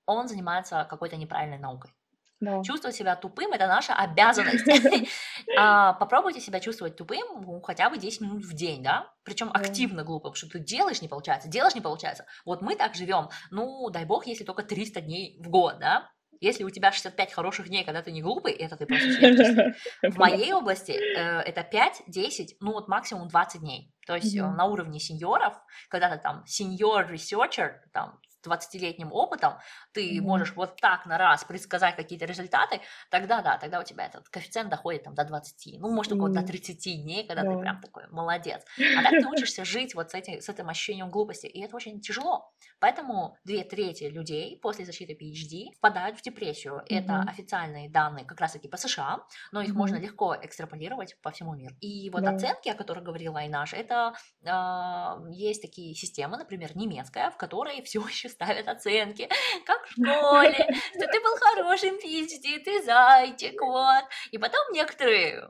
[0.06, 1.92] он занимается какой-то неправильной наукой.
[2.40, 2.62] Да.
[2.64, 4.66] Чувствовать себя тупым это наша обязанность.
[5.58, 9.12] а, попробуйте себя чувствовать тупым ну, хотя бы 10 минут в день, да?
[9.24, 12.26] Причем активно глупым, что ты делаешь не получается, делаешь не получается.
[12.46, 13.30] Вот мы так живем.
[13.50, 16.10] Ну, дай бог, если только 300 дней в год, да?
[16.40, 19.74] Если у тебя 65 хороших дней, когда ты не глупый, это ты просто.
[20.04, 23.92] В моей области э, это 5, 10, ну вот максимум 20 дней.
[24.06, 24.52] То есть mm-hmm.
[24.54, 25.56] на уровне сеньоров,
[25.90, 29.56] когда ты там researcher, там 20-летним опытом,
[29.94, 30.22] ты mm-hmm.
[30.22, 34.70] можешь вот так на раз предсказать какие-то результаты, тогда да, тогда у тебя этот коэффициент
[34.70, 36.42] доходит там до 20, ну, может, около mm-hmm.
[36.42, 37.54] до 30 дней, когда yeah.
[37.54, 38.64] ты прям такой молодец.
[38.98, 42.02] А так ты учишься жить вот с, этим, с этим ощущением глупости, и это очень
[42.02, 42.52] тяжело.
[42.80, 46.76] Поэтому две трети людей после защиты PhD впадают в депрессию.
[46.76, 46.98] Mm-hmm.
[46.98, 49.20] Это официальные данные как раз-таки по США,
[49.52, 49.74] но их mm-hmm.
[49.74, 51.76] можно легко экстраполировать по всему миру.
[51.82, 52.36] И вот yeah.
[52.36, 58.02] оценки, о которых говорила Айнаш, это э, есть такие системы, например, немецкая, в которой все
[58.02, 59.28] еще ставят оценки,
[59.66, 64.06] как в школе, что ты был хорошим PhD, ты зайчик, вот.
[64.32, 65.50] И потом некоторые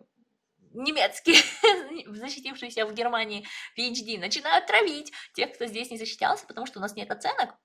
[0.74, 1.38] немецкие,
[2.08, 3.46] защитившиеся в Германии
[3.78, 7.56] PhD, начинают травить тех, кто здесь не защищался, потому что у нас нет оценок.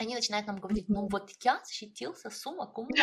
[0.00, 2.96] Они начинают нам говорить, ну вот я защитился сумма кум И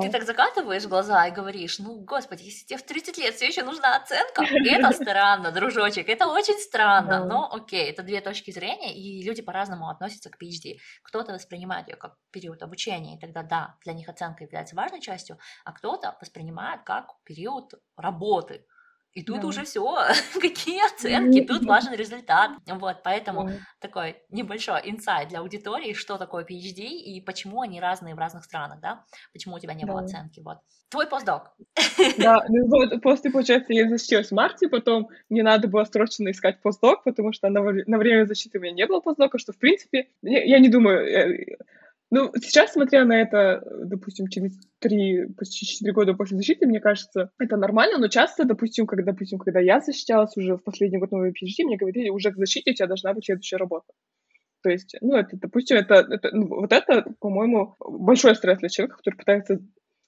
[0.00, 3.62] ты так закатываешь глаза и говоришь, ну, господи, если тебе в 30 лет все еще
[3.62, 7.26] нужна оценка, это странно, дружочек, это очень странно.
[7.26, 10.78] Но окей, это две точки зрения, и люди по-разному относятся к PhD.
[11.02, 15.38] Кто-то воспринимает ее как период обучения, и тогда да, для них оценка является важной частью,
[15.66, 18.64] а кто-то воспринимает как период работы.
[19.16, 19.46] И тут да.
[19.46, 19.82] уже все,
[20.34, 22.50] какие оценки, тут важен результат.
[22.66, 23.52] Вот, поэтому да.
[23.80, 28.78] такой небольшой инсайт для аудитории, что такое PhD и почему они разные в разных странах,
[28.80, 29.04] да?
[29.32, 29.92] Почему у тебя не да.
[29.92, 30.58] было оценки, вот.
[30.90, 31.56] Твой постдок.
[32.18, 36.60] Да, ну вот после, получается, я защитилась в марте, потом мне надо было срочно искать
[36.60, 40.08] постдок, потому что на, на время защиты у меня не было постдока, что, в принципе,
[40.20, 41.56] я, я не думаю, э,
[42.10, 47.30] ну, сейчас, смотря на это, допустим, через три, почти четыре года после защиты, мне кажется,
[47.38, 51.30] это нормально, но часто, допустим, когда, допустим, когда я защищалась уже в последний год новой
[51.30, 53.92] PhD, мне говорили, уже к защите у тебя должна быть следующая работа.
[54.62, 58.98] То есть, ну, это, допустим, это, это ну, вот это, по-моему, большой стресс для человека,
[58.98, 59.58] который пытается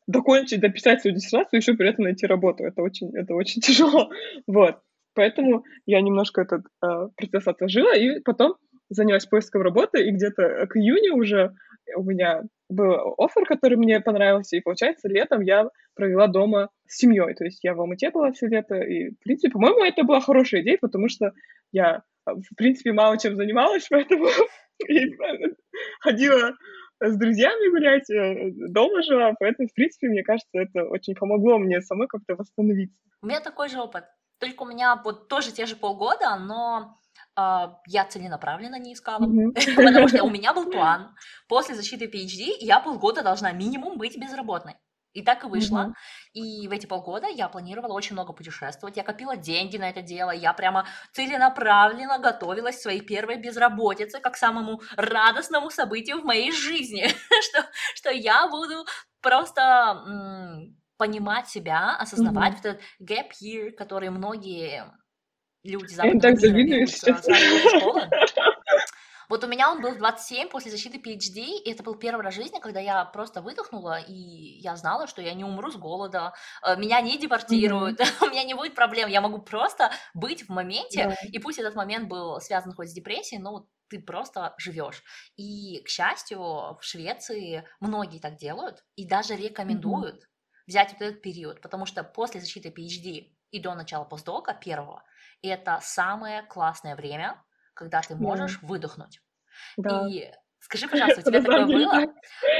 [0.06, 2.64] докончить, дописать свою диссертацию, еще при этом найти работу.
[2.64, 4.10] Это очень, это очень тяжело.
[4.46, 4.78] Вот.
[5.14, 8.54] Поэтому я немножко этот э, процесс отложила, и потом
[8.88, 11.54] занялась поиском работы, и где-то к июню уже
[11.96, 17.34] у меня был офер, который мне понравился, и, получается, летом я провела дома с семьей.
[17.34, 20.62] То есть я в Алмате была все лето, и, в принципе, по-моему, это была хорошая
[20.62, 21.32] идея, потому что
[21.72, 24.26] я, в принципе, мало чем занималась, поэтому
[26.00, 26.54] ходила
[27.00, 31.80] с друзьями гулять, э, дома жила, поэтому, в принципе, мне кажется, это очень помогло мне
[31.80, 32.96] самой как-то восстановиться.
[33.22, 34.04] У меня такой же опыт.
[34.40, 36.96] Только у меня вот тоже те же полгода, но а,
[37.86, 39.26] я целенаправленно не искала,
[39.76, 41.14] потому что у меня был план.
[41.48, 44.74] После защиты PhD я полгода должна минимум быть безработной.
[45.14, 45.94] И так и вышло.
[46.32, 48.96] И в эти полгода я планировала очень много путешествовать.
[48.96, 50.30] Я копила деньги на это дело.
[50.30, 57.08] Я прямо целенаправленно готовилась к своей первой безработице, как самому радостному событию в моей жизни.
[57.42, 58.84] что, что я буду
[59.22, 62.58] просто м- понимать себя, осознавать mm-hmm.
[62.58, 64.84] этот gap year, который многие
[65.68, 68.08] люди западного так мира школы.
[69.28, 72.32] Вот у меня он был в 27 после защиты PhD, и это был первый раз
[72.32, 76.32] в жизни, когда я просто выдохнула, и я знала, что я не умру с голода,
[76.62, 78.26] э, меня не депортируют, mm-hmm.
[78.26, 81.28] у меня не будет проблем, я могу просто быть в моменте, yeah.
[81.30, 85.02] и пусть этот момент был связан хоть с депрессией, но ты просто живешь.
[85.36, 90.66] И, к счастью, в Швеции многие так делают, и даже рекомендуют mm-hmm.
[90.68, 95.02] взять вот этот период, потому что после защиты PhD и до начала постдока первого,
[95.42, 97.42] это самое классное время,
[97.74, 98.66] когда ты можешь да.
[98.66, 99.20] выдохнуть.
[99.76, 100.06] Да.
[100.08, 100.30] И
[100.60, 101.92] скажи, пожалуйста, у тебя такое было?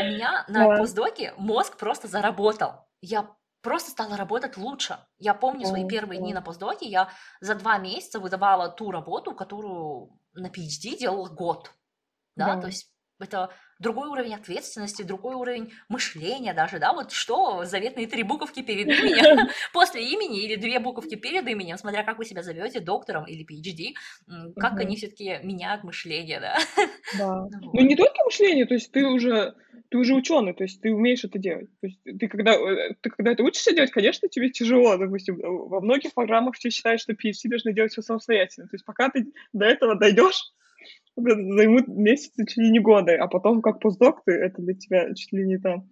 [0.01, 0.77] У меня на да.
[0.77, 2.87] постдоке мозг просто заработал.
[3.01, 4.99] Я просто стала работать лучше.
[5.19, 10.19] Я помню свои первые дни на постдоке, я за два месяца выдавала ту работу, которую
[10.33, 11.73] на PhD делала год.
[12.37, 12.61] Да, да.
[12.61, 18.23] то есть это другой уровень ответственности, другой уровень мышления даже, да, вот что заветные три
[18.23, 22.81] буковки перед именем, после имени или две буковки перед именем, смотря как вы себя зовете,
[22.81, 23.95] доктором или PhD,
[24.57, 26.59] как они все-таки меняют мышление, да.
[27.17, 27.49] Да.
[27.73, 29.55] Ну не только мышление, то есть ты уже
[29.91, 31.71] ты уже ученый, то есть ты умеешь это делать.
[31.81, 34.97] То есть ты когда, э, ты когда это учишься делать, конечно, тебе тяжело.
[34.97, 38.69] Допустим, во многих программах все считают, что PhD должны делать все самостоятельно.
[38.69, 40.53] То есть пока ты до этого дойдешь,
[41.21, 45.33] займут месяцы, чуть ли не годы, а потом как постдок ты, это для тебя чуть
[45.33, 45.91] ли не там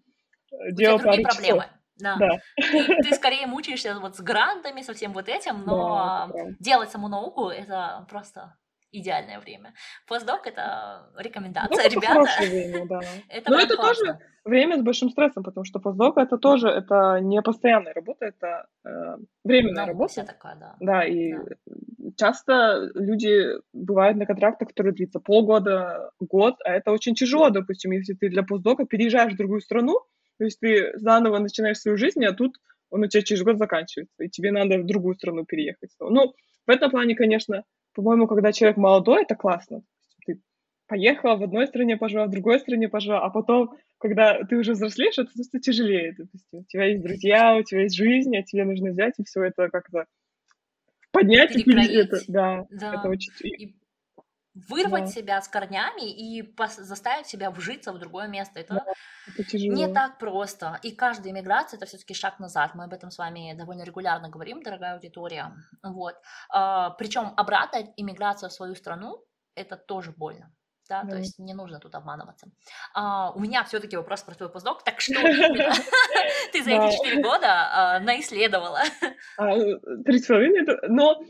[0.52, 1.60] э, дело пару проблемы.
[1.60, 1.64] Часов.
[1.98, 2.16] Да.
[2.16, 2.38] да.
[2.56, 7.08] Ты, ты скорее мучаешься вот с грантами, со всем вот этим, но да, делать саму
[7.08, 8.56] науку это просто
[8.92, 9.72] идеальное время.
[10.06, 12.30] Постдок это рекомендация, ну, ребята.
[12.38, 13.00] Это время, да.
[13.28, 13.94] это Но это классно.
[13.94, 18.66] тоже время с большим стрессом, потому что постдок это тоже это не постоянная работа, это
[18.84, 20.24] э, временная ну, работа.
[20.24, 20.76] Такая, да.
[20.80, 22.05] Да, и да.
[22.16, 28.14] Часто люди бывают на контрактах, которые длятся полгода, год, а это очень тяжело, допустим, если
[28.14, 30.00] ты для постдока переезжаешь в другую страну,
[30.38, 32.56] то есть ты заново начинаешь свою жизнь, а тут
[32.90, 35.90] он у тебя через год заканчивается, и тебе надо в другую страну переехать.
[36.00, 36.34] Ну,
[36.66, 39.82] в этом плане, конечно, по-моему, когда человек молодой, это классно.
[40.26, 40.40] Ты
[40.86, 45.18] поехала в одной стране пожила, в другой стране пожила, а потом, когда ты уже взрослеешь,
[45.18, 46.14] это просто тяжелее.
[46.16, 49.42] Допустим, у тебя есть друзья, у тебя есть жизнь, а тебе нужно взять и все
[49.44, 50.06] это как-то
[51.16, 52.94] поднять и это, да, да.
[52.94, 53.76] это очень и
[54.68, 55.10] вырвать да.
[55.10, 58.60] себя с корнями и заставить себя вжиться в другое место.
[58.60, 58.84] Это, да,
[59.36, 60.80] это не так просто.
[60.82, 62.74] И каждая иммиграция это все-таки шаг назад.
[62.74, 65.52] Мы об этом с вами довольно регулярно говорим, дорогая аудитория.
[65.82, 66.14] Вот.
[66.48, 69.22] А, причем обратная иммиграция в свою страну
[69.54, 70.52] это тоже больно.
[70.88, 72.48] Да, да, то есть не нужно тут обманываться.
[72.94, 75.14] А, у меня все-таки вопрос про твой постдок, так что
[76.52, 78.80] ты за эти четыре года а, наисследовала?
[79.38, 79.54] А,
[80.04, 81.20] три с половиной, но,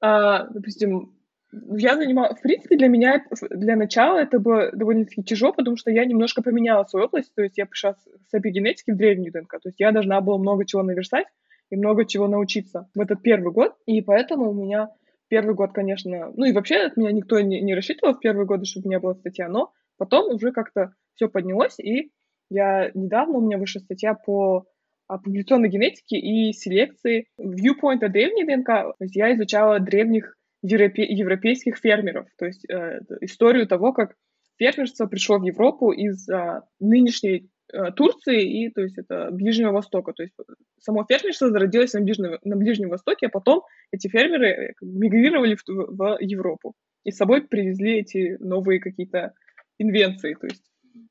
[0.00, 1.14] а, допустим,
[1.52, 6.04] я занималась, в принципе, для меня, для начала это было довольно-таки тяжело, потому что я
[6.04, 9.80] немножко поменяла свою область, то есть я пришла с эпигенетики в древнюю ДНК, то есть
[9.80, 11.26] я должна была много чего наверстать
[11.70, 14.90] и много чего научиться в этот первый год, и поэтому у меня
[15.30, 18.66] первый год, конечно, ну и вообще от меня никто не, не рассчитывал в первые годы,
[18.66, 22.10] чтобы у меня была статья, но потом уже как-то все поднялось, и
[22.50, 24.66] я недавно, у меня вышла статья по
[25.06, 28.96] публикационной генетике и селекции viewpoint древней ДНК.
[28.98, 34.14] То есть я изучала древних европе- европейских фермеров, то есть э, историю того, как
[34.58, 37.48] фермерство пришло в Европу из э, нынешней
[37.96, 40.12] Турции и, то есть, это Ближнего Востока.
[40.12, 40.34] То есть
[40.80, 43.62] само фермерство зародилось на Ближнем, на Ближнем Востоке, а потом
[43.92, 49.32] эти фермеры э, мигрировали в, в Европу и с собой привезли эти новые какие-то
[49.78, 50.64] инвенции, то есть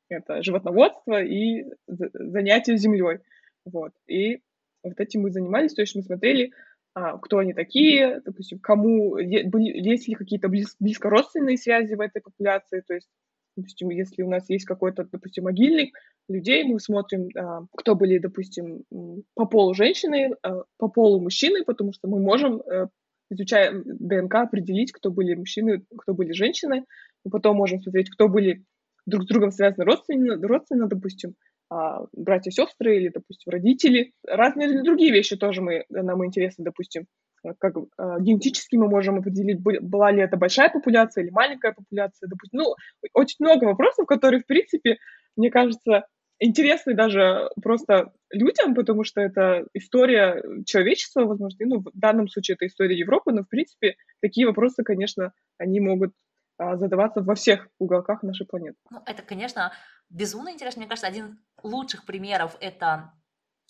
[0.10, 3.20] это животноводство и занятия землей.
[3.66, 3.92] Вот.
[4.08, 4.42] И
[4.84, 6.52] вот этим мы занимались, то есть мы смотрели,
[6.94, 12.84] а, кто они такие, допустим, кому, есть ли какие-то близ, близкородственные связи в этой популяции,
[12.86, 13.10] то есть,
[13.60, 15.96] допустим, если у нас есть какой-то, допустим, могильник
[16.28, 18.84] людей, мы смотрим, а, кто были, допустим,
[19.36, 22.88] по полу женщины, а, по полу мужчины, потому что мы можем, э,
[23.32, 26.86] изучая ДНК, определить, кто были мужчины, кто были женщины,
[27.26, 28.64] мы потом можем смотреть, кто были
[29.06, 31.36] друг с другом связаны родственно, родственно допустим,
[31.72, 34.14] а, братья, сестры или, допустим, родители.
[34.28, 37.06] Разные другие вещи тоже мы, нам интересны, допустим,
[37.60, 42.60] как э, генетически мы можем определить, была ли это большая популяция или маленькая популяция, допустим.
[42.60, 42.76] Ну,
[43.14, 44.98] очень много вопросов, которые, в принципе,
[45.36, 46.06] мне кажется,
[46.40, 52.68] интересны даже просто людям, потому что это история человечества, возможно, ну, в данном случае это
[52.68, 56.14] история Европы, но, в принципе, такие вопросы, конечно, они могут
[56.58, 58.78] а, задаваться во всех уголках нашей планеты.
[58.90, 59.72] Ну, это, конечно,
[60.10, 60.82] безумно интересно.
[60.82, 63.14] Мне кажется, один лучших примеров это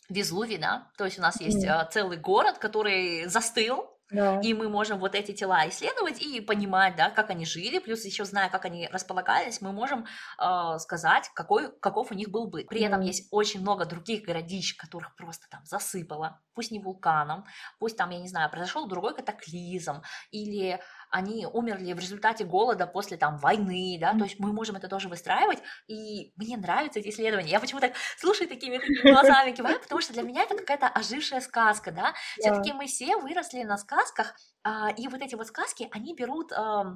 [0.10, 1.90] Везувий, да, то есть у нас есть mm.
[1.92, 4.40] целый город, который застыл, да.
[4.42, 8.26] И мы можем вот эти тела исследовать и понимать, да, как они жили, плюс еще
[8.26, 10.06] зная, как они располагались, мы можем
[10.40, 12.68] э, сказать, какой, каков у них был быт.
[12.68, 17.46] При этом есть очень много других городищ, которых просто там засыпало, пусть не вулканом,
[17.78, 20.02] пусть там, я не знаю, произошел другой катаклизм,
[20.32, 24.88] или они умерли в результате голода после там войны, да, то есть мы можем это
[24.88, 27.52] тоже выстраивать, и мне нравятся эти исследования.
[27.52, 31.92] Я почему-то слушаю такими, такими глазами киваю, потому что для меня это какая-то ожившая сказка,
[31.92, 32.14] да.
[32.38, 36.52] Все-таки мы все выросли на сказках, а, и вот эти вот сказки, они берут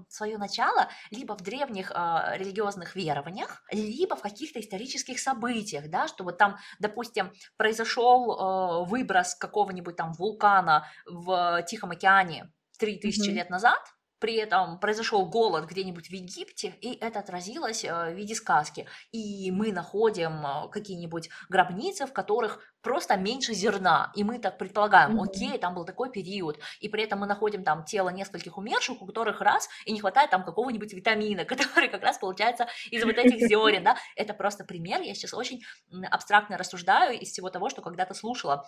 [0.09, 6.23] свое начало либо в древних а, религиозных верованиях, либо в каких-то исторических событиях, да, что
[6.23, 13.33] вот там, допустим, произошел а, выброс какого-нибудь там вулкана в Тихом океане 3000 mm-hmm.
[13.33, 13.79] лет назад,
[14.23, 18.87] при этом произошел голод где-нибудь в Египте, и это отразилось э, в виде сказки.
[19.11, 25.19] И мы находим э, какие-нибудь гробницы, в которых просто меньше зерна, и мы так предполагаем,
[25.19, 25.23] mm-hmm.
[25.25, 29.05] окей, там был такой период, и при этом мы находим там тело нескольких умерших, у
[29.05, 33.45] которых раз, и не хватает там какого-нибудь витамина, который как раз получается из вот этих
[33.45, 35.63] зерен, да, это просто пример, я сейчас очень
[36.09, 38.65] абстрактно рассуждаю из всего того, что когда-то слушала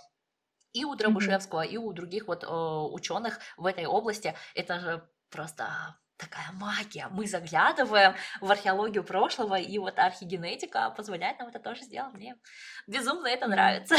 [0.73, 1.69] и у Дробышевского, mm-hmm.
[1.69, 4.35] и у других вот э, ученых в этой области.
[4.53, 5.65] Это же просто
[6.17, 7.07] такая магия.
[7.11, 12.13] Мы заглядываем в археологию прошлого, и вот архигенетика позволяет нам это тоже сделать.
[12.13, 12.35] Мне
[12.87, 13.95] безумно это нравится.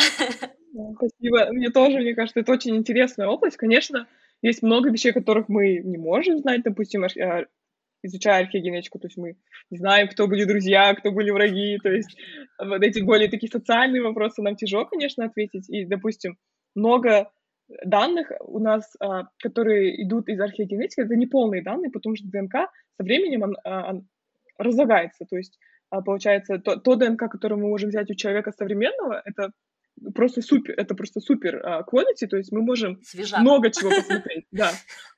[0.97, 1.53] Спасибо.
[1.53, 3.59] Мне тоже, мне кажется, это очень интересная область.
[3.59, 4.07] Конечно,
[4.43, 7.45] есть много вещей, которых мы не можем знать, допустим, а,
[8.03, 9.37] изучая археогенетику, то есть мы
[9.71, 12.17] не знаем, кто были друзья, кто были враги, то есть
[12.59, 16.39] вот эти более такие социальные вопросы нам тяжело, конечно, ответить, и, допустим,
[16.75, 17.31] много
[17.85, 22.71] данных у нас, а, которые идут из археогенетики, это не полные данные, потому что ДНК
[22.97, 24.09] со временем он, а, он
[24.59, 25.25] разлагается.
[25.29, 25.59] То есть,
[25.91, 29.51] а, получается, то, то ДНК, которое мы можем взять у человека современного, это
[30.15, 33.41] просто супер, это просто супер quality, то есть мы можем Свежак.
[33.41, 34.71] много чего посмотреть, да.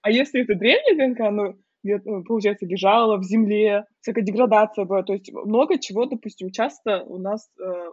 [0.03, 5.13] А если это древняя ДНК, ну, где, получается, лежала в земле, всякая деградация была, то
[5.13, 7.91] есть много чего, допустим, часто у нас э,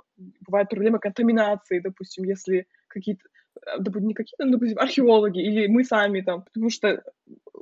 [0.47, 3.23] бывают проблемы контаминации, допустим, если какие-то
[3.79, 7.03] допустим, не какие-то, ну, допустим, археологи или мы сами там, потому что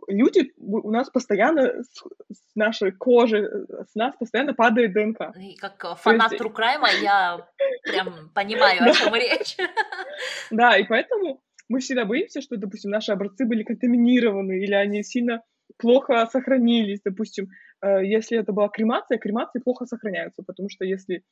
[0.07, 5.35] люди у нас постоянно с, с нашей кожи, э, с нас постоянно падает ДНК.
[5.37, 6.41] И как э, фанат есть...
[6.41, 7.47] Трукрайма я
[7.83, 9.57] прям понимаю, о чем речь.
[10.51, 15.41] Да, и поэтому мы всегда боимся, что, допустим, наши образцы были контаминированы или они сильно
[15.77, 17.49] плохо сохранились, допустим,
[17.81, 21.23] если это была кремация, кремации плохо сохраняются, потому что если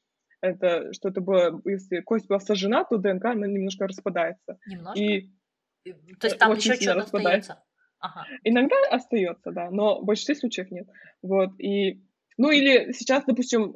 [0.41, 4.57] это что-то было, если кость была сожжена, то ДНК она немножко распадается.
[4.67, 4.99] Немножко?
[4.99, 5.29] И
[6.19, 7.63] то есть там еще что-то остается?
[7.99, 8.25] Ага.
[8.43, 10.87] Иногда остается, да, но в большинстве случаев нет.
[11.21, 12.01] Вот, и
[12.37, 13.75] Ну или сейчас, допустим,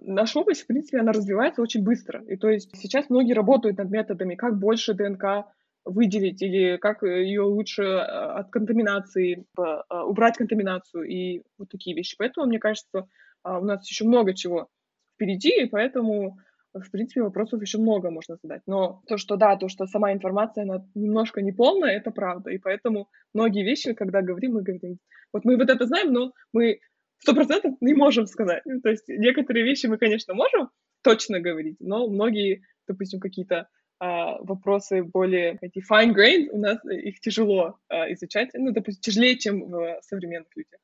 [0.00, 2.24] наша область, в принципе, она развивается очень быстро.
[2.26, 5.46] И то есть сейчас многие работают над методами, как больше ДНК
[5.84, 9.62] выделить или как ее лучше э, от контаминации, э,
[10.06, 12.16] убрать контаминацию и вот такие вещи.
[12.16, 13.06] Поэтому, мне кажется,
[13.44, 14.70] у нас еще много чего
[15.14, 16.36] впереди, и поэтому
[16.74, 18.62] в принципе, вопросов еще много можно задать.
[18.66, 22.50] Но то, что да, то, что сама информация, она немножко неполная, это правда.
[22.50, 24.98] И поэтому многие вещи, когда говорим, мы говорим,
[25.32, 26.80] вот мы вот это знаем, но мы
[27.18, 28.62] сто процентов не можем сказать.
[28.64, 30.70] Ну, то есть некоторые вещи мы, конечно, можем
[31.02, 33.68] точно говорить, но многие, допустим, какие-то
[34.00, 39.38] а, вопросы более эти fine grained, у нас их тяжело а, изучать, ну, допустим, тяжелее,
[39.38, 40.80] чем в современных людях.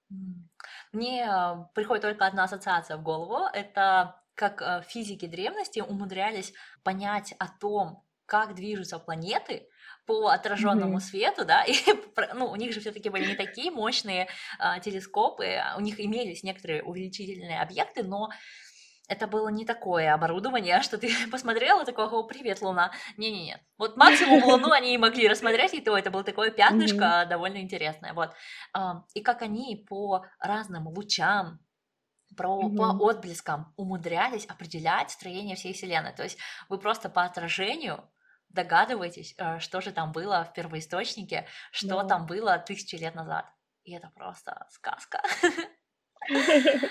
[0.92, 7.34] Мне а, приходит только одна ассоциация в голову, это как а, физики древности умудрялись понять
[7.38, 9.68] о том, как движутся планеты
[10.06, 11.00] по отраженному mm-hmm.
[11.00, 11.74] свету, да, и
[12.34, 14.28] ну, у них же все-таки были не такие мощные
[14.58, 18.30] а, телескопы, у них имелись некоторые увеличительные объекты, но
[19.10, 22.92] это было не такое оборудование, что ты посмотрела, такой, о, привет, Луна.
[23.16, 23.58] Не-не-не.
[23.76, 27.28] Вот максимум Луну они могли рассмотреть, и то это было такое пятнышко mm-hmm.
[27.28, 28.14] довольно интересное.
[28.14, 28.30] Вот.
[29.14, 31.58] И как они по разным лучам
[32.36, 32.76] про, mm-hmm.
[32.76, 36.12] по отблескам умудрялись определять строение всей Вселенной.
[36.12, 36.38] То есть
[36.68, 38.08] вы просто по отражению
[38.48, 42.08] догадываетесь, э, что же там было в первоисточнике, что yeah.
[42.08, 43.46] там было тысячи лет назад.
[43.84, 45.22] И это просто сказка.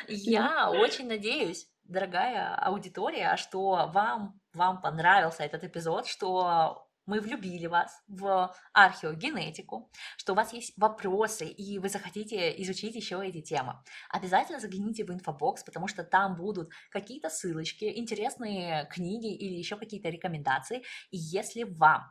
[0.07, 8.03] Я очень надеюсь, дорогая аудитория, что вам, вам понравился этот эпизод, что мы влюбили вас
[8.07, 13.73] в археогенетику, что у вас есть вопросы, и вы захотите изучить еще эти темы.
[14.11, 20.09] Обязательно загляните в инфобокс, потому что там будут какие-то ссылочки, интересные книги или еще какие-то
[20.09, 20.83] рекомендации.
[21.09, 22.03] И если вам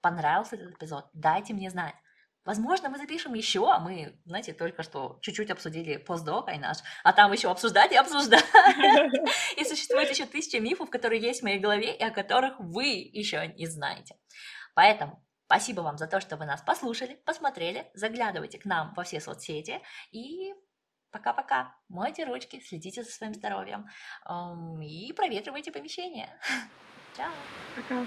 [0.00, 1.94] понравился этот эпизод, дайте мне знать.
[2.44, 7.14] Возможно, мы запишем еще, а мы, знаете, только что чуть-чуть обсудили постдок и наш, а
[7.14, 8.44] там еще обсуждать и обсуждать.
[9.56, 13.48] И существует еще тысяча мифов, которые есть в моей голове и о которых вы еще
[13.56, 14.16] не знаете.
[14.74, 19.20] Поэтому спасибо вам за то, что вы нас послушали, посмотрели, заглядывайте к нам во все
[19.20, 19.80] соцсети
[20.12, 20.52] и
[21.10, 21.74] пока-пока.
[21.88, 23.86] Мойте ручки, следите за своим здоровьем
[24.82, 26.28] и проветривайте помещение.
[27.16, 27.30] Чао.
[27.76, 28.04] Пока.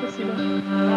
[0.00, 0.91] Спасибо.